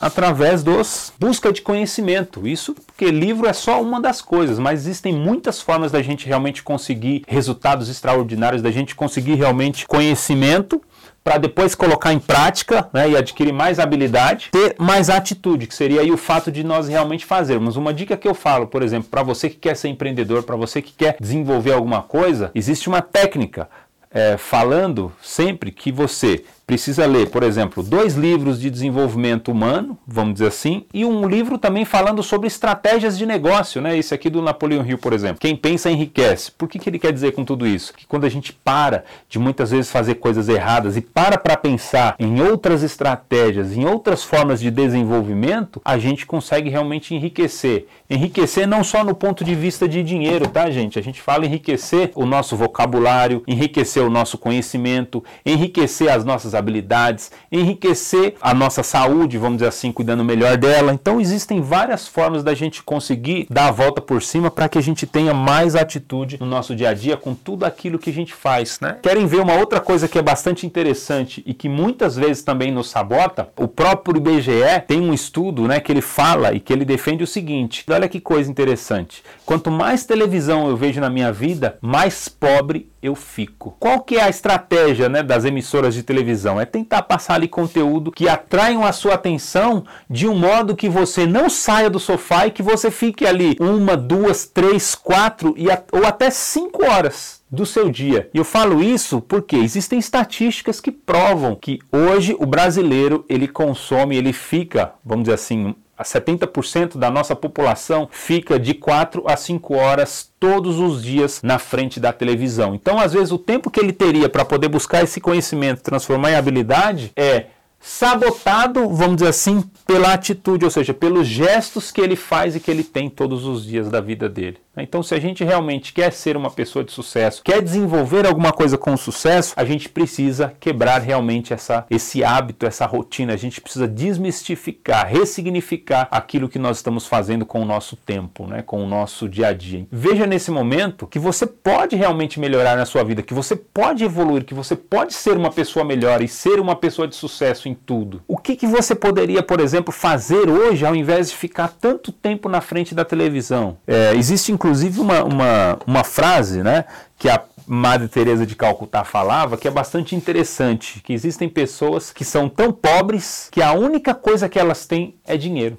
Através 0.06 0.64
dos 0.64 1.12
busca 1.20 1.52
de 1.52 1.64
conhecimento. 1.64 2.48
Isso 2.48 2.76
porque 2.76 3.10
livro 3.10 3.48
é 3.48 3.54
só 3.54 3.82
uma 3.82 4.00
das 4.00 4.22
coisas, 4.22 4.60
mas 4.60 4.82
existem 4.82 5.12
muitas 5.12 5.60
formas 5.60 5.92
da 5.92 6.02
gente 6.02 6.28
realmente 6.28 6.62
conseguir 6.62 7.24
resultados 7.28 7.90
extraordinários, 7.90 8.62
da 8.62 8.70
gente 8.70 8.94
conseguir 8.94 9.34
realmente 9.34 9.88
conhecimento 9.88 10.80
para 11.24 11.40
depois 11.40 11.74
colocar 11.74 12.14
em 12.14 12.20
prática 12.20 12.88
né, 12.94 13.10
e 13.10 13.18
adquirir 13.18 13.52
mais 13.52 13.80
habilidade, 13.80 14.50
ter 14.52 14.76
mais 14.78 15.10
atitude, 15.10 15.66
que 15.66 15.74
seria 15.74 16.02
aí 16.02 16.12
o 16.12 16.18
fato 16.18 16.52
de 16.52 16.64
nós 16.64 16.88
realmente 16.88 17.26
fazermos. 17.26 17.76
Uma 17.76 17.92
dica 17.92 18.16
que 18.16 18.28
eu 18.28 18.36
falo, 18.36 18.68
por 18.68 18.84
exemplo, 18.84 19.10
para 19.10 19.24
você 19.24 19.50
que 19.50 19.56
quer 19.56 19.76
ser 19.76 19.88
empreendedor, 19.88 20.44
para 20.44 20.56
você 20.56 20.84
que 20.84 20.94
quer 20.94 21.18
desenvolver 21.20 21.72
alguma 21.72 22.04
coisa, 22.04 22.52
existe 22.54 22.88
uma 22.88 23.02
técnica 23.02 23.68
é, 24.12 24.38
falando 24.38 25.12
sempre 25.20 25.72
que 25.72 25.92
você 25.92 26.46
precisa 26.66 27.06
ler, 27.06 27.30
por 27.30 27.44
exemplo, 27.44 27.84
dois 27.84 28.16
livros 28.16 28.60
de 28.60 28.70
desenvolvimento 28.70 29.52
humano, 29.52 29.98
vamos 30.08 30.34
dizer 30.34 30.48
assim, 30.48 30.86
e 30.94 31.06
um 31.06 31.28
livro 31.28 31.58
também 31.58 31.86
falando 31.86 32.24
sobre 32.24 32.48
estratégias 32.48 33.18
de 33.18 33.26
negócio, 33.26 33.82
né? 33.82 33.98
Esse 33.98 34.14
aqui 34.14 34.30
do 34.30 34.42
Napoleão 34.42 34.86
Hill, 34.86 34.98
por 34.98 35.14
exemplo. 35.14 35.40
Quem 35.40 35.56
pensa 35.56 35.92
enriquece. 35.92 36.52
Por 36.52 36.68
que, 36.68 36.80
que 36.80 36.90
ele 36.90 36.98
quer 36.98 37.14
dizer 37.14 37.34
com 37.34 37.46
tudo 37.46 37.68
isso? 37.68 37.94
Que 37.94 38.08
quando 38.08 38.26
a 38.26 38.30
gente 38.30 38.52
para 38.52 39.04
de 39.30 39.38
muitas 39.38 39.72
vezes 39.72 39.92
fazer 39.92 40.16
coisas 40.16 40.50
erradas 40.50 40.98
e 40.98 41.02
para 41.02 41.38
para 41.38 41.56
pensar 41.56 42.16
em 42.18 42.42
outras 42.42 42.82
estratégias, 42.82 43.78
em 43.78 43.86
outras 43.86 44.24
formas 44.24 44.60
de 44.60 44.72
desenvolvimento, 44.72 45.80
a 45.86 45.98
gente 46.00 46.26
consegue 46.26 46.70
realmente 46.70 47.14
enriquecer. 47.14 47.88
Enriquecer 48.10 48.68
não 48.68 48.84
só 48.84 49.04
no 49.04 49.14
ponto 49.14 49.44
de 49.44 49.54
vista 49.54 49.88
de 49.88 50.02
dinheiro, 50.02 50.48
tá, 50.48 50.70
gente? 50.72 50.98
A 50.98 51.02
gente 51.02 51.22
fala 51.22 51.46
enriquecer 51.46 52.12
o 52.16 52.26
nosso 52.26 52.56
vocabulário, 52.56 53.44
enriquecer 53.48 54.04
o 54.04 54.10
nosso 54.10 54.38
conhecimento, 54.38 55.24
enriquecer 55.46 56.10
as 56.10 56.26
nossas 56.26 56.55
habilidades, 56.56 57.32
enriquecer 57.52 58.36
a 58.42 58.54
nossa 58.54 58.84
saúde, 58.84 59.38
vamos 59.38 59.58
dizer 59.58 59.68
assim, 59.68 59.92
cuidando 59.92 60.24
melhor 60.24 60.58
dela. 60.58 60.94
Então 60.94 61.22
existem 61.22 61.62
várias 61.62 62.08
formas 62.08 62.44
da 62.44 62.54
gente 62.54 62.82
conseguir 62.84 63.48
dar 63.50 63.68
a 63.68 63.72
volta 63.72 64.02
por 64.02 64.22
cima 64.22 64.50
para 64.50 64.68
que 64.68 64.78
a 64.78 64.82
gente 64.82 65.06
tenha 65.06 65.34
mais 65.34 65.76
atitude 65.76 66.38
no 66.40 66.46
nosso 66.46 66.76
dia 66.76 66.90
a 66.90 66.94
dia 66.94 67.18
com 67.18 67.34
tudo 67.34 67.66
aquilo 67.66 68.00
que 68.00 68.10
a 68.10 68.14
gente 68.14 68.34
faz, 68.34 68.80
né? 68.80 68.98
Querem 69.02 69.26
ver 69.28 69.42
uma 69.42 69.54
outra 69.54 69.80
coisa 69.80 70.08
que 70.08 70.18
é 70.18 70.22
bastante 70.22 70.66
interessante 70.66 71.44
e 71.46 71.54
que 71.54 71.70
muitas 71.70 72.16
vezes 72.16 72.44
também 72.44 72.72
nos 72.72 72.90
sabota? 72.90 73.50
O 73.58 73.68
próprio 73.68 74.18
IBGE 74.18 74.82
tem 74.88 75.02
um 75.02 75.14
estudo, 75.14 75.68
né, 75.68 75.80
que 75.80 75.92
ele 75.92 76.02
fala 76.02 76.54
e 76.54 76.60
que 76.60 76.72
ele 76.72 76.86
defende 76.86 77.24
o 77.24 77.28
seguinte: 77.28 77.86
olha 77.90 78.10
que 78.10 78.20
coisa 78.20 78.50
interessante. 78.50 79.24
Quanto 79.46 79.70
mais 79.70 80.06
televisão 80.06 80.68
eu 80.68 80.78
vejo 80.78 81.00
na 81.00 81.10
minha 81.10 81.32
vida, 81.32 81.78
mais 81.82 82.28
pobre 82.28 82.90
eu 83.06 83.16
fico. 83.16 83.76
Qual 83.80 84.02
que 84.02 84.18
é 84.18 84.24
a 84.24 84.30
estratégia 84.30 85.08
né, 85.08 85.22
das 85.22 85.46
emissoras 85.46 85.94
de 85.94 86.04
televisão? 86.04 86.60
É 86.60 86.66
tentar 86.66 87.04
passar 87.04 87.36
ali 87.36 87.48
conteúdo 87.48 88.12
que 88.12 88.28
atraiam 88.28 88.86
a 88.86 88.92
sua 88.92 89.14
atenção 89.14 89.86
de 90.10 90.28
um 90.28 90.36
modo 90.36 90.76
que 90.76 90.90
você 90.90 91.26
não 91.26 91.50
saia 91.50 91.90
do 91.90 92.00
sofá 92.00 92.48
e 92.48 92.52
que 92.52 92.64
você 92.64 92.90
fique 92.92 93.26
ali 93.26 93.56
uma, 93.60 93.96
duas, 93.96 94.46
três, 94.46 94.96
quatro 94.96 95.54
e 95.58 95.68
ou 95.92 96.06
até 96.06 96.30
cinco 96.30 96.86
horas 96.86 97.42
do 97.50 97.66
seu 97.66 97.90
dia. 97.90 98.30
E 98.34 98.38
eu 98.38 98.44
falo 98.44 98.84
isso 98.84 99.22
porque 99.22 99.56
existem 99.56 100.00
estatísticas 100.00 100.82
que 100.82 100.92
provam 100.92 101.56
que 101.56 101.80
hoje 101.92 102.36
o 102.40 102.46
brasileiro 102.46 103.24
ele 103.30 103.48
consome, 103.48 104.18
ele 104.18 104.34
fica, 104.34 104.94
vamos 105.04 105.24
dizer 105.24 105.36
assim, 105.36 105.76
a 105.98 106.04
70% 106.04 106.98
da 106.98 107.10
nossa 107.10 107.36
população 107.36 108.08
fica 108.12 108.60
de 108.60 108.74
4 108.74 109.24
a 109.28 109.38
5 109.38 109.76
horas 109.76 110.32
todos 110.40 110.80
os 110.80 111.04
dias 111.04 111.42
na 111.42 111.58
frente 111.58 112.00
da 112.00 112.12
televisão. 112.12 112.76
Então, 112.76 113.00
às 113.00 113.14
vezes, 113.14 113.32
o 113.32 113.38
tempo 113.38 113.72
que 113.72 113.80
ele 113.80 113.94
teria 113.94 114.28
para 114.28 114.46
poder 114.46 114.68
buscar 114.68 115.04
esse 115.04 115.22
conhecimento, 115.22 115.82
transformar 115.82 116.32
em 116.32 116.36
habilidade, 116.36 117.12
é 117.16 117.48
sabotado, 117.80 118.90
vamos 118.90 119.18
dizer 119.18 119.30
assim, 119.30 119.64
pela 119.86 120.14
atitude, 120.14 120.66
ou 120.66 120.72
seja, 120.72 120.94
pelos 120.94 121.28
gestos 121.28 121.92
que 121.92 122.02
ele 122.02 122.16
faz 122.16 122.56
e 122.56 122.60
que 122.60 122.72
ele 122.72 122.84
tem 122.84 123.10
todos 123.10 123.46
os 123.46 123.64
dias 123.64 123.90
da 123.90 124.02
vida 124.02 124.28
dele. 124.28 124.58
Então, 124.82 125.02
se 125.02 125.16
a 125.16 125.20
gente 125.20 125.44
realmente 125.44 125.94
quer 125.94 126.12
ser 126.12 126.36
uma 126.36 126.52
pessoa 126.52 126.84
de 126.84 126.92
sucesso, 126.92 127.42
quer 127.44 127.62
desenvolver 127.62 128.26
alguma 128.26 128.52
coisa 128.52 128.78
com 128.78 128.96
sucesso, 128.98 129.54
a 129.56 129.66
gente 129.66 129.90
precisa 129.90 130.54
quebrar 130.60 131.02
realmente 131.02 131.54
essa, 131.54 131.86
esse 131.90 132.24
hábito, 132.24 132.66
essa 132.66 132.86
rotina. 132.86 133.34
A 133.34 133.38
gente 133.38 133.62
precisa 133.62 133.88
desmistificar, 133.88 135.08
ressignificar 135.08 136.08
aquilo 136.12 136.50
que 136.50 136.60
nós 136.60 136.78
estamos 136.78 137.08
fazendo 137.08 137.46
com 137.46 137.62
o 137.62 137.66
nosso 137.66 137.96
tempo, 137.96 138.46
né? 138.46 138.62
com 138.62 138.84
o 138.84 138.88
nosso 138.88 139.30
dia 139.30 139.48
a 139.48 139.54
dia. 139.54 139.88
Veja 139.92 140.26
nesse 140.26 140.52
momento 140.52 141.08
que 141.08 141.20
você 141.20 141.46
pode 141.46 141.96
realmente 141.96 142.40
melhorar 142.40 142.76
na 142.76 142.86
sua 142.86 143.04
vida, 143.04 143.24
que 143.24 143.34
você 143.34 143.56
pode 143.56 144.04
evoluir, 144.04 144.44
que 144.44 144.54
você 144.54 144.76
pode 144.76 145.14
ser 145.14 145.38
uma 145.38 145.52
pessoa 145.52 145.86
melhor 145.86 146.22
e 146.22 146.28
ser 146.28 146.60
uma 146.60 146.76
pessoa 146.76 147.08
de 147.08 147.16
sucesso 147.16 147.70
em 147.70 147.74
tudo. 147.74 148.22
O 148.28 148.38
que, 148.38 148.56
que 148.56 148.68
você 148.68 148.94
poderia, 148.94 149.42
por 149.42 149.60
exemplo, 149.60 149.92
fazer 149.92 150.50
hoje 150.50 150.86
ao 150.86 150.96
invés 150.96 151.30
de 151.30 151.36
ficar 151.36 151.70
tanto 151.70 152.12
tempo 152.12 152.50
na 152.50 152.62
frente 152.62 152.94
da 152.94 153.06
televisão? 153.06 153.78
É, 153.88 154.14
existe 154.16 154.52
inclusive 154.52 154.65
inclusive 154.66 155.00
uma, 155.00 155.24
uma, 155.24 155.80
uma 155.86 156.04
frase, 156.04 156.64
né, 156.64 156.86
que 157.20 157.30
a 157.30 157.40
Madre 157.68 158.08
Teresa 158.08 158.48
de 158.48 158.56
Calcutá 158.56 159.04
falava, 159.04 159.58
que 159.58 159.68
é 159.68 159.72
bastante 159.72 160.16
interessante, 160.16 161.02
que 161.02 161.14
existem 161.14 161.48
pessoas 161.48 162.12
que 162.12 162.26
são 162.26 162.50
tão 162.50 162.72
pobres 162.72 163.48
que 163.52 163.62
a 163.62 163.74
única 163.74 164.16
coisa 164.16 164.50
que 164.50 164.58
elas 164.58 164.88
têm 164.88 165.16
é 165.24 165.38
dinheiro. 165.38 165.78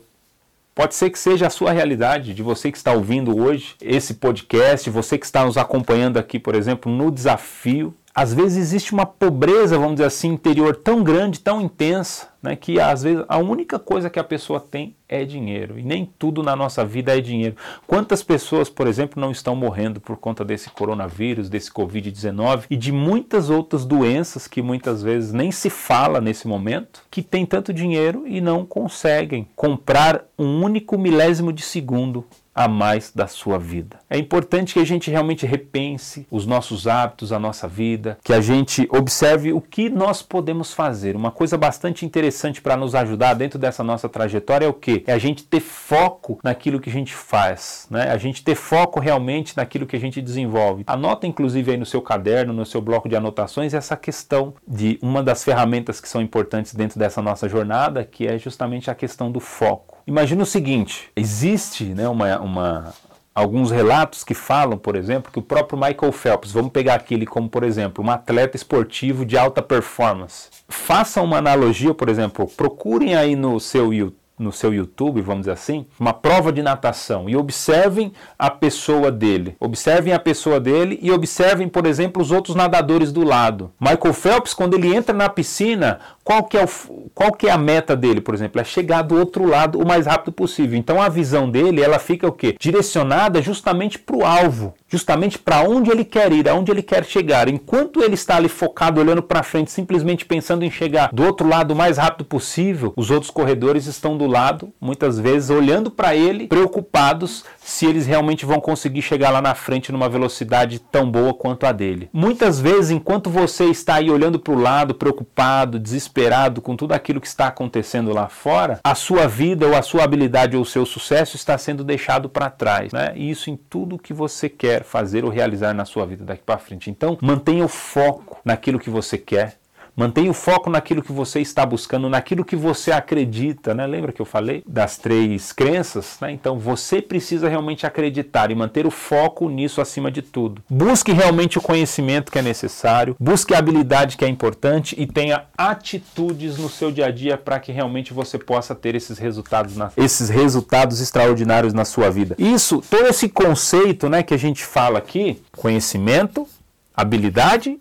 Pode 0.73 0.95
ser 0.95 1.11
que 1.11 1.19
seja 1.19 1.49
a 1.49 1.51
sua 1.51 1.73
realidade, 1.73 2.33
de 2.33 2.43
você 2.43 2.71
que 2.71 2.79
está 2.79 2.93
ouvindo 2.93 3.37
hoje 3.37 3.75
esse 3.81 4.15
podcast, 4.15 4.89
você 4.89 5.19
que 5.19 5.27
está 5.27 5.45
nos 5.45 5.57
acompanhando 5.57 6.17
aqui, 6.17 6.39
por 6.39 6.55
exemplo, 6.55 6.93
no 6.93 7.11
desafio 7.11 7.93
às 8.17 8.33
vezes 8.33 8.57
existe 8.57 8.95
uma 8.95 9.05
pobreza, 9.05 9.77
vamos 9.77 9.97
dizer 9.97 10.07
assim, 10.07 10.29
interior 10.29 10.75
tão 10.75 11.05
grande, 11.05 11.39
tão 11.39 11.61
intensa, 11.61 12.29
né, 12.43 12.57
que 12.57 12.81
às 12.81 13.03
vezes 13.03 13.23
a 13.29 13.37
única 13.37 13.79
coisa 13.79 14.09
que 14.09 14.19
a 14.19 14.25
pessoa 14.25 14.59
tem 14.59 14.97
é 15.07 15.23
dinheiro. 15.23 15.79
E 15.79 15.83
nem 15.83 16.11
tudo 16.19 16.43
na 16.43 16.57
nossa 16.57 16.83
vida 16.83 17.15
é 17.15 17.21
dinheiro. 17.21 17.57
Quantas 17.87 18.23
pessoas, 18.23 18.71
por 18.71 18.87
exemplo, 18.87 19.21
não 19.21 19.31
estão 19.31 19.55
morrendo 19.55 20.01
por 20.01 20.17
conta 20.17 20.43
desse 20.47 20.71
coronavírus, 20.71 21.51
desse 21.51 21.71
Covid-19 21.71 22.65
e 22.71 22.77
de 22.77 22.91
muitas 22.91 23.51
outras 23.51 23.85
doenças 23.85 24.49
que 24.49 24.63
muitas 24.63 25.03
vezes 25.03 25.31
nem 25.35 25.53
se 25.53 25.69
fala 25.69 26.19
nesse 26.19 26.49
momento, 26.49 27.03
que 27.11 27.21
têm 27.21 27.45
tanto 27.45 27.71
dinheiro 27.71 28.27
e 28.27 28.41
não 28.41 28.65
conseguem 28.65 29.47
comprar 29.55 30.25
um 30.39 30.65
único 30.65 30.97
milésimo 30.97 31.53
de 31.53 31.63
segundo 31.63 32.25
a 32.57 32.67
mais 32.67 33.13
da 33.15 33.27
sua 33.27 33.59
vida. 33.59 33.99
É 34.09 34.17
importante 34.17 34.73
que 34.73 34.81
a 34.81 34.87
gente 34.87 35.11
realmente 35.11 35.45
repense 35.45 36.27
os 36.31 36.47
nossos 36.47 36.87
hábitos, 36.87 37.31
a 37.31 37.39
nossa 37.39 37.69
vida, 37.69 38.19
que 38.25 38.33
a 38.33 38.41
gente 38.41 38.89
observe 38.91 39.53
o 39.53 39.61
que 39.61 39.91
nós 39.91 40.23
podemos 40.23 40.73
fazer. 40.73 41.15
Uma 41.15 41.31
coisa 41.31 41.59
bastante 41.59 42.07
interessante 42.07 42.63
para 42.63 42.75
nos 42.75 42.95
ajudar 42.95 43.35
dentro 43.35 43.59
dessa 43.59 43.85
nossa 43.85 44.09
trajetória 44.09 44.65
é 44.65 44.69
o 44.69 44.73
que? 44.73 45.05
É 45.07 45.13
a 45.13 45.19
gente 45.19 45.45
ter 45.45 45.61
foco 45.61 46.39
naquilo 46.43 46.81
que 46.81 46.89
a 46.89 46.93
gente 46.93 47.15
faz, 47.15 47.87
né? 47.91 48.11
A 48.11 48.17
gente 48.17 48.43
ter 48.43 48.55
foco 48.55 48.99
realmente 48.99 49.55
naquilo 49.55 49.87
que 49.87 49.97
a 49.97 50.01
gente 50.01 50.23
desenvolve. 50.23 50.85
Anota 50.87 51.27
inclusive 51.27 51.73
aí 51.73 51.77
no 51.77 51.85
seu 51.85 52.01
caderno, 52.01 52.55
no 52.55 52.65
seu 52.65 52.81
bloco 52.81 53.07
de 53.07 53.17
anotações 53.17 53.75
essa 53.75 53.97
questão 53.97 54.55
de 54.67 54.99
uma 55.03 55.23
das 55.23 55.45
ferramentas 55.45 56.01
que 56.01 56.09
são 56.09 56.23
importantes 56.23 56.75
dentro 56.75 56.99
dessa 56.99 57.21
nossa 57.21 57.49
jornada, 57.49 58.03
que 58.03 58.27
é 58.27 58.39
justamente 58.39 58.91
a 58.91 58.95
questão 58.95 59.31
do 59.31 59.41
foco. 59.41 59.96
Imagina 60.07 60.43
o 60.43 60.47
seguinte: 60.47 61.11
existe 61.17 61.85
né, 61.85 62.09
uma, 62.09 62.39
uma, 62.41 62.95
alguns 63.35 63.71
relatos 63.71 64.23
que 64.23 64.35
falam, 64.35 64.79
por 64.79 64.95
exemplo, 64.95 65.33
que 65.33 65.39
o 65.39 65.43
próprio 65.43 65.79
Michael 65.79 66.13
Phelps, 66.13 66.53
vamos 66.53 66.71
pegar 66.71 66.95
aquele 66.95 67.27
como, 67.27 67.49
por 67.49 67.65
exemplo, 67.65 68.05
um 68.05 68.11
atleta 68.11 68.57
esportivo 68.57 69.27
de 69.27 69.37
alta 69.37 69.61
performance. 69.61 70.49
Façam 70.69 71.25
uma 71.25 71.39
analogia, 71.39 71.93
por 71.93 72.09
exemplo, 72.09 72.47
procurem 72.47 73.17
aí 73.17 73.35
no 73.35 73.59
seu 73.59 73.93
YouTube 73.93 74.27
no 74.39 74.53
seu 74.53 74.73
YouTube, 74.73 75.23
vamos 75.23 75.43
dizer 75.43 75.53
assim, 75.53 75.87
uma 75.99 76.13
prova 76.13 76.53
de 76.53 76.63
natação 76.63 77.29
e 77.29 77.37
observem 77.37 78.13
a 78.39 78.51
pessoa 78.51 79.11
dele. 79.11 79.57
Observem 79.59 80.13
a 80.13 80.19
pessoa 80.19 80.61
dele 80.61 80.99
e 81.01 81.11
observem, 81.11 81.69
por 81.69 81.87
exemplo, 81.87 82.21
os 82.21 82.31
outros 82.31 82.55
nadadores 82.55 83.13
do 83.13 83.25
lado. 83.25 83.73
Michael 83.81 84.15
Phelps, 84.15 84.53
quando 84.53 84.75
ele 84.75 84.95
entra 84.95 85.15
na 85.15 85.29
piscina, 85.29 86.01
qual 86.27 86.45
que 86.45 86.59
é, 86.59 86.65
o, 86.65 86.69
qual 87.15 87.33
que 87.33 87.47
é 87.47 87.51
a 87.51 87.57
meta 87.57 87.97
dele, 87.97 88.21
por 88.21 88.35
exemplo? 88.35 88.61
É 88.61 88.65
chegar 88.65 89.01
do 89.01 89.17
outro 89.17 89.47
lado 89.47 89.81
o 89.81 89.87
mais 89.87 90.05
rápido 90.05 90.33
possível. 90.33 90.77
Então 90.77 91.01
a 91.01 91.09
visão 91.09 91.51
dele, 91.51 91.81
ela 91.81 91.99
fica 91.99 92.29
o 92.29 92.33
quê? 92.33 92.55
Direcionada 92.61 93.41
justamente 93.41 93.99
para 93.99 94.17
o 94.17 94.27
alvo, 94.27 94.75
justamente 94.87 95.39
para 95.39 95.63
onde 95.63 95.91
ele 95.91 96.05
quer 96.05 96.31
ir, 96.31 96.47
aonde 96.47 96.71
ele 96.71 96.83
quer 96.83 97.07
chegar. 97.07 97.49
Enquanto 97.49 98.03
ele 98.03 98.15
está 98.15 98.37
ali 98.37 98.51
focado, 98.51 99.01
olhando 99.01 99.23
para 99.23 99.43
frente, 99.43 99.71
simplesmente 99.71 100.27
pensando 100.27 100.63
em 100.63 100.71
chegar 100.71 101.09
do 101.11 101.25
outro 101.25 101.49
lado 101.49 101.71
o 101.71 101.77
mais 101.77 101.97
rápido 101.97 102.27
possível, 102.27 102.93
os 102.97 103.11
outros 103.11 103.31
corredores 103.31 103.87
estão 103.87 104.15
do 104.15 104.27
do 104.27 104.33
lado, 104.33 104.73
muitas 104.81 105.19
vezes 105.19 105.49
olhando 105.51 105.91
para 105.91 106.15
ele, 106.15 106.49
preocupados 106.49 107.45
se 107.67 107.85
eles 107.85 108.07
realmente 108.07 108.47
vão 108.47 108.61
conseguir 108.61 109.03
chegar 109.03 109.31
lá 109.31 109.43
na 109.43 109.53
frente 109.53 109.91
numa 109.91 110.09
velocidade 110.09 110.79
tão 110.79 111.11
boa 111.11 111.35
quanto 111.35 111.67
a 111.67 111.73
dele. 111.73 112.09
Muitas 112.13 112.61
vezes, 112.61 112.93
enquanto 112.93 113.29
você 113.29 113.65
está 113.65 113.97
aí 113.97 114.09
olhando 114.09 114.39
para 114.39 114.55
o 114.55 114.59
lado, 114.59 114.95
preocupado, 114.95 115.77
desesperado 115.77 116.63
com 116.63 116.77
tudo 116.77 116.93
aquilo 116.93 117.21
que 117.21 117.27
está 117.27 117.49
acontecendo 117.49 118.13
lá 118.13 118.29
fora, 118.29 118.79
a 118.85 118.95
sua 118.95 119.27
vida 119.27 119.67
ou 119.67 119.75
a 119.75 119.83
sua 119.83 120.05
habilidade 120.05 120.57
ou 120.57 120.63
o 120.63 120.67
seu 120.67 120.87
sucesso 120.87 121.35
está 121.35 121.59
sendo 121.59 121.83
deixado 121.83 122.29
para 122.29 122.49
trás, 122.49 122.93
né? 122.93 123.13
E 123.17 123.29
isso 123.29 123.51
em 123.51 123.57
tudo 123.57 123.99
que 123.99 124.15
você 124.15 124.49
quer 124.49 124.85
fazer 124.85 125.25
ou 125.25 125.31
realizar 125.31 125.75
na 125.75 125.85
sua 125.85 126.07
vida 126.07 126.25
daqui 126.25 126.45
para 126.47 126.59
frente. 126.59 126.89
Então, 126.89 127.19
mantenha 127.21 127.65
o 127.65 127.69
foco 127.69 128.41
naquilo 128.45 128.79
que 128.79 128.89
você 128.89 129.19
quer, 129.19 129.59
Mantenha 129.97 130.31
o 130.31 130.35
foco 130.35 130.69
naquilo 130.69 131.03
que 131.03 131.11
você 131.11 131.41
está 131.41 131.65
buscando, 131.65 132.11
naquilo 132.11 132.45
que 132.45 132.55
você 132.55 132.93
acredita, 132.93 133.75
né? 133.75 133.87
Lembra 133.87 134.13
que 134.13 134.21
eu 134.21 134.27
falei 134.27 134.63
das 134.67 134.99
três 134.99 135.53
crenças? 135.53 136.19
Né? 136.21 136.33
Então 136.33 136.59
você 136.59 137.01
precisa 137.01 137.49
realmente 137.49 137.87
acreditar 137.87 138.51
e 138.51 138.55
manter 138.55 138.87
o 138.87 138.91
foco 138.91 139.49
nisso 139.49 139.81
acima 139.81 140.11
de 140.11 140.21
tudo. 140.21 140.63
Busque 140.69 141.13
realmente 141.13 141.57
o 141.57 141.63
conhecimento 141.63 142.31
que 142.31 142.39
é 142.39 142.43
necessário, 142.43 143.17
busque 143.19 143.55
a 143.55 143.59
habilidade 143.59 144.19
que 144.19 144.25
é 144.25 144.29
importante 144.29 144.95
e 144.99 145.07
tenha 145.07 145.45
atitudes 145.57 146.59
no 146.59 146.69
seu 146.69 146.93
dia 146.93 147.07
a 147.07 147.11
dia 147.11 147.39
para 147.39 147.59
que 147.59 147.73
realmente 147.73 148.13
você 148.13 148.39
possa 148.39 148.75
ter 148.75 148.95
esses 148.95 149.17
resultados, 149.19 149.79
na, 149.79 149.91
esses 149.97 150.29
resultados 150.29 151.01
extraordinários 151.01 151.73
na 151.73 151.87
sua 151.87 152.11
vida. 152.11 152.37
Isso, 152.39 152.83
todo 152.91 153.07
esse 153.07 153.31
conceito, 153.31 154.11
né, 154.11 154.23
que 154.23 154.35
a 154.35 154.39
gente 154.39 154.63
fala 154.63 154.99
aqui, 154.99 155.41
conhecimento, 155.53 156.47
habilidade 156.95 157.79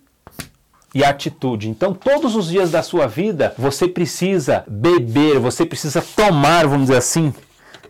e 0.96 1.04
atitude. 1.04 1.68
Então, 1.68 1.92
todos 1.92 2.34
os 2.34 2.48
dias 2.48 2.70
da 2.70 2.82
sua 2.82 3.06
vida, 3.06 3.52
você 3.58 3.86
precisa 3.86 4.64
beber, 4.66 5.38
você 5.38 5.66
precisa 5.66 6.00
tomar, 6.00 6.66
vamos 6.66 6.86
dizer 6.86 6.96
assim, 6.96 7.34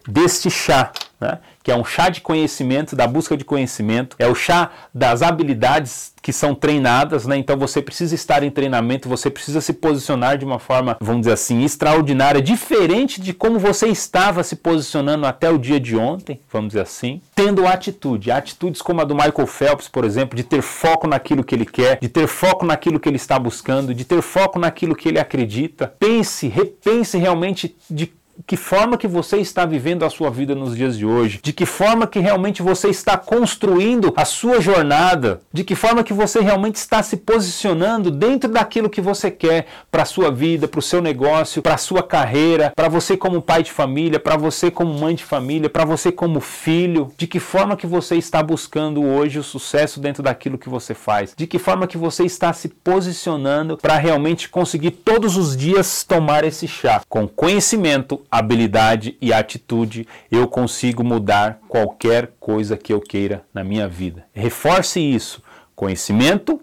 deste 0.07 0.51
chá, 0.51 0.93
né? 1.21 1.39
que 1.67 1.73
é 1.73 1.77
um 1.77 1.85
chá 1.85 2.09
de 2.09 2.21
conhecimento, 2.21 2.95
da 2.95 3.09
busca 3.09 3.37
de 3.37 3.45
conhecimento, 3.45 4.15
é 4.21 4.29
o 4.29 4.37
chá 4.37 4.71
das 4.95 5.21
habilidades 5.21 6.13
que 6.23 6.33
são 6.33 6.55
treinadas, 6.55 7.27
né? 7.27 7.37
Então 7.37 7.57
você 7.57 7.83
precisa 7.83 8.15
estar 8.15 8.45
em 8.45 8.51
treinamento, 8.51 9.09
você 9.09 9.29
precisa 9.29 9.61
se 9.61 9.73
posicionar 9.73 10.39
de 10.39 10.45
uma 10.45 10.61
forma, 10.61 10.97
vamos 11.01 11.23
dizer 11.23 11.33
assim, 11.33 11.65
extraordinária, 11.65 12.41
diferente 12.41 13.21
de 13.21 13.33
como 13.33 13.59
você 13.59 13.89
estava 13.89 14.45
se 14.45 14.57
posicionando 14.57 15.27
até 15.27 15.51
o 15.51 15.59
dia 15.59 15.81
de 15.81 15.97
ontem, 15.97 16.41
vamos 16.53 16.69
dizer 16.69 16.83
assim, 16.83 17.21
tendo 17.35 17.67
atitude, 17.67 18.31
atitudes 18.31 18.81
como 18.81 19.01
a 19.01 19.05
do 19.05 19.15
Michael 19.15 19.47
Phelps, 19.47 19.89
por 19.89 20.05
exemplo, 20.05 20.37
de 20.37 20.45
ter 20.45 20.63
foco 20.63 21.09
naquilo 21.09 21.43
que 21.43 21.55
ele 21.55 21.67
quer, 21.67 21.99
de 22.01 22.09
ter 22.09 22.29
foco 22.29 22.65
naquilo 22.65 23.01
que 23.01 23.09
ele 23.09 23.17
está 23.17 23.39
buscando, 23.39 23.93
de 23.95 24.05
ter 24.05 24.23
foco 24.23 24.59
naquilo 24.59 24.95
que 24.95 25.09
ele 25.09 25.19
acredita. 25.19 25.93
Pense, 25.99 26.47
repense 26.47 27.19
realmente 27.19 27.77
de 27.91 28.13
que 28.47 28.57
forma 28.57 28.97
que 28.97 29.07
você 29.07 29.39
está 29.39 29.65
vivendo 29.65 30.05
a 30.05 30.11
sua 30.11 30.31
vida 30.31 30.55
nos 30.55 30.77
dias 30.77 30.97
de 30.97 31.07
hoje, 31.07 31.41
de 31.43 31.53
que 31.53 31.67
forma 31.67 32.07
que 32.07 32.19
realmente 32.19 32.63
você 32.63 32.89
está 32.89 33.17
construindo 33.17 34.13
a 34.17 34.25
sua 34.25 34.61
jornada, 34.61 35.41
de 35.53 35.65
que 35.65 35.75
forma 35.75 36.03
que 36.03 36.13
você 36.13 36.41
realmente 36.41 36.77
está 36.77 37.03
se 37.03 37.17
posicionando 37.17 38.11
dentro 38.11 38.51
daquilo 38.51 38.91
que 38.91 39.01
você 39.01 39.31
quer 39.31 39.67
para 39.91 40.03
a 40.03 40.07
sua 40.07 40.31
vida, 40.31 40.69
para 40.69 40.79
o 40.79 40.83
seu 40.83 41.01
negócio, 41.01 41.63
para 41.63 41.75
a 41.75 41.79
sua 41.79 42.03
carreira, 42.03 42.73
para 42.75 42.89
você 42.89 43.17
como 43.17 43.43
pai 43.43 43.63
de 43.63 43.73
família, 43.73 44.21
para 44.21 44.37
você 44.37 44.71
como 44.71 44.93
mãe 44.99 45.15
de 45.15 45.25
família, 45.25 45.71
para 45.71 45.85
você 45.85 46.13
como 46.13 46.41
filho, 46.41 47.13
de 47.17 47.27
que 47.27 47.41
forma 47.41 47.77
que 47.77 47.87
você 47.87 48.17
está 48.17 48.43
buscando 48.43 49.03
hoje 49.03 49.39
o 49.39 49.43
sucesso 49.43 50.01
dentro 50.01 50.23
daquilo 50.23 50.59
que 50.59 50.69
você 50.69 50.95
faz, 50.95 51.35
de 51.37 51.47
que 51.47 51.59
forma 51.59 51.87
que 51.87 51.99
você 51.99 52.25
está 52.25 52.53
se 52.53 52.69
posicionando 52.69 53.77
para 53.77 53.97
realmente 53.97 54.49
conseguir 54.49 54.91
todos 54.91 55.37
os 55.37 55.57
dias 55.57 56.05
tomar 56.05 56.45
esse 56.45 56.69
chá? 56.69 57.03
Com 57.09 57.27
conhecimento, 57.27 58.21
habilidade 58.31 59.17
e 59.21 59.33
atitude, 59.33 60.07
eu 60.31 60.47
consigo 60.49 61.05
mudar 61.05 61.59
qualquer 61.69 62.33
coisa 62.39 62.77
que 62.77 62.93
eu 62.93 63.01
queira 63.01 63.45
na 63.53 63.63
minha 63.63 63.89
vida. 63.89 64.25
Reforce 64.33 65.01
isso: 65.01 65.43
conhecimento, 65.75 66.61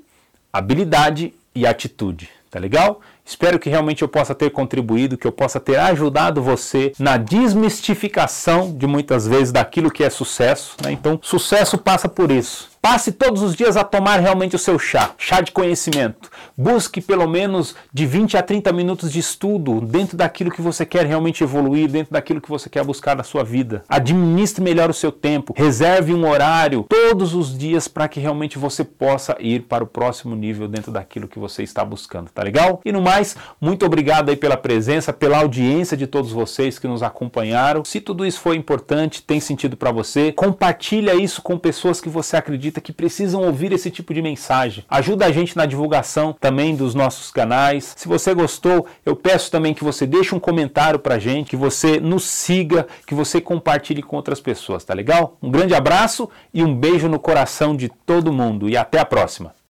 habilidade 0.52 1.34
e 1.56 1.66
atitude. 1.66 2.30
Tá 2.50 2.60
legal? 2.60 3.02
Espero 3.26 3.58
que 3.58 3.70
realmente 3.70 4.04
eu 4.04 4.08
possa 4.08 4.36
ter 4.36 4.52
contribuído, 4.52 5.18
que 5.18 5.26
eu 5.26 5.32
possa 5.32 5.60
ter 5.60 5.78
ajudado 5.78 6.42
você 6.42 6.92
na 7.00 7.18
desmistificação 7.18 8.76
de 8.78 8.86
muitas 8.86 9.28
vezes 9.28 9.52
daquilo 9.52 9.90
que 9.90 10.04
é 10.04 10.10
sucesso. 10.10 10.76
Né? 10.84 10.92
Então, 10.92 11.20
sucesso 11.24 11.78
passa 11.78 12.08
por 12.08 12.30
isso 12.30 12.73
Passe 12.84 13.14
todos 13.14 13.42
os 13.42 13.56
dias 13.56 13.78
a 13.78 13.84
tomar 13.86 14.20
realmente 14.20 14.58
o 14.58 14.60
seu 14.60 14.78
chá, 14.78 15.12
chá 15.18 15.40
de 15.40 15.54
conhecimento. 15.54 16.30
Busque 16.58 17.00
pelo 17.00 17.26
menos 17.30 17.78
de 17.94 18.06
20 18.06 18.36
a 18.36 18.44
30 18.44 18.74
minutos 18.74 19.10
de 19.10 19.20
estudo 19.20 19.80
dentro 19.80 20.18
daquilo 20.18 20.52
que 20.52 20.62
você 20.62 20.86
quer 20.86 21.06
realmente 21.06 21.46
evoluir, 21.46 21.90
dentro 21.90 22.12
daquilo 22.12 22.42
que 22.42 22.50
você 22.50 22.70
quer 22.70 22.84
buscar 22.84 23.16
na 23.16 23.24
sua 23.24 23.42
vida. 23.42 23.86
Administre 23.88 24.62
melhor 24.62 24.90
o 24.90 24.94
seu 24.94 25.14
tempo, 25.14 25.54
reserve 25.56 26.14
um 26.14 26.28
horário 26.28 26.86
todos 26.90 27.34
os 27.34 27.58
dias 27.58 27.88
para 27.88 28.10
que 28.10 28.20
realmente 28.20 28.60
você 28.60 28.84
possa 28.84 29.38
ir 29.40 29.62
para 29.62 29.86
o 29.86 29.88
próximo 29.88 30.36
nível 30.36 30.68
dentro 30.68 30.92
daquilo 30.92 31.30
que 31.30 31.40
você 31.40 31.64
está 31.64 31.86
buscando, 31.86 32.32
tá 32.32 32.44
legal? 32.44 32.82
E 32.84 32.92
no 32.92 33.02
mais, 33.02 33.38
muito 33.62 33.86
obrigado 33.86 34.28
aí 34.28 34.36
pela 34.36 34.58
presença, 34.58 35.14
pela 35.14 35.38
audiência 35.38 35.96
de 35.96 36.06
todos 36.06 36.34
vocês 36.34 36.78
que 36.78 36.88
nos 36.90 37.02
acompanharam. 37.02 37.86
Se 37.86 38.02
tudo 38.02 38.26
isso 38.26 38.42
foi 38.42 38.58
importante, 38.58 39.24
tem 39.24 39.40
sentido 39.40 39.78
para 39.78 39.90
você, 39.90 40.34
compartilha 40.34 41.16
isso 41.16 41.42
com 41.42 41.58
pessoas 41.58 42.02
que 42.02 42.10
você 42.10 42.36
acredita 42.36 42.73
acredita 42.74 42.82
que 42.82 42.92
precisam 42.92 43.44
ouvir 43.44 43.72
esse 43.72 43.92
tipo 43.92 44.14
de 44.14 44.22
mensagem. 44.22 44.84
Ajuda 44.90 45.26
a 45.26 45.32
gente 45.32 45.56
na 45.56 45.66
divulgação 45.66 46.34
também 46.34 46.76
dos 46.76 46.96
nossos 46.96 47.32
canais. 47.32 47.94
Se 47.96 48.08
você 48.08 48.34
gostou, 48.34 48.88
eu 49.06 49.16
peço 49.16 49.52
também 49.52 49.74
que 49.74 49.84
você 49.84 50.08
deixe 50.08 50.34
um 50.34 50.40
comentário 50.40 51.00
pra 51.00 51.20
gente, 51.20 51.50
que 51.50 51.56
você 51.56 52.00
nos 52.00 52.24
siga, 52.24 52.88
que 53.06 53.14
você 53.14 53.40
compartilhe 53.40 54.02
com 54.02 54.16
outras 54.16 54.40
pessoas, 54.40 54.84
tá 54.84 54.94
legal? 54.94 55.38
Um 55.42 55.52
grande 55.52 55.76
abraço 55.76 56.30
e 56.54 56.64
um 56.64 56.76
beijo 56.76 57.08
no 57.08 57.20
coração 57.20 57.76
de 57.76 57.90
todo 57.90 58.34
mundo 58.34 58.70
e 58.70 58.76
até 58.76 59.00
a 59.00 59.06
próxima. 59.06 59.54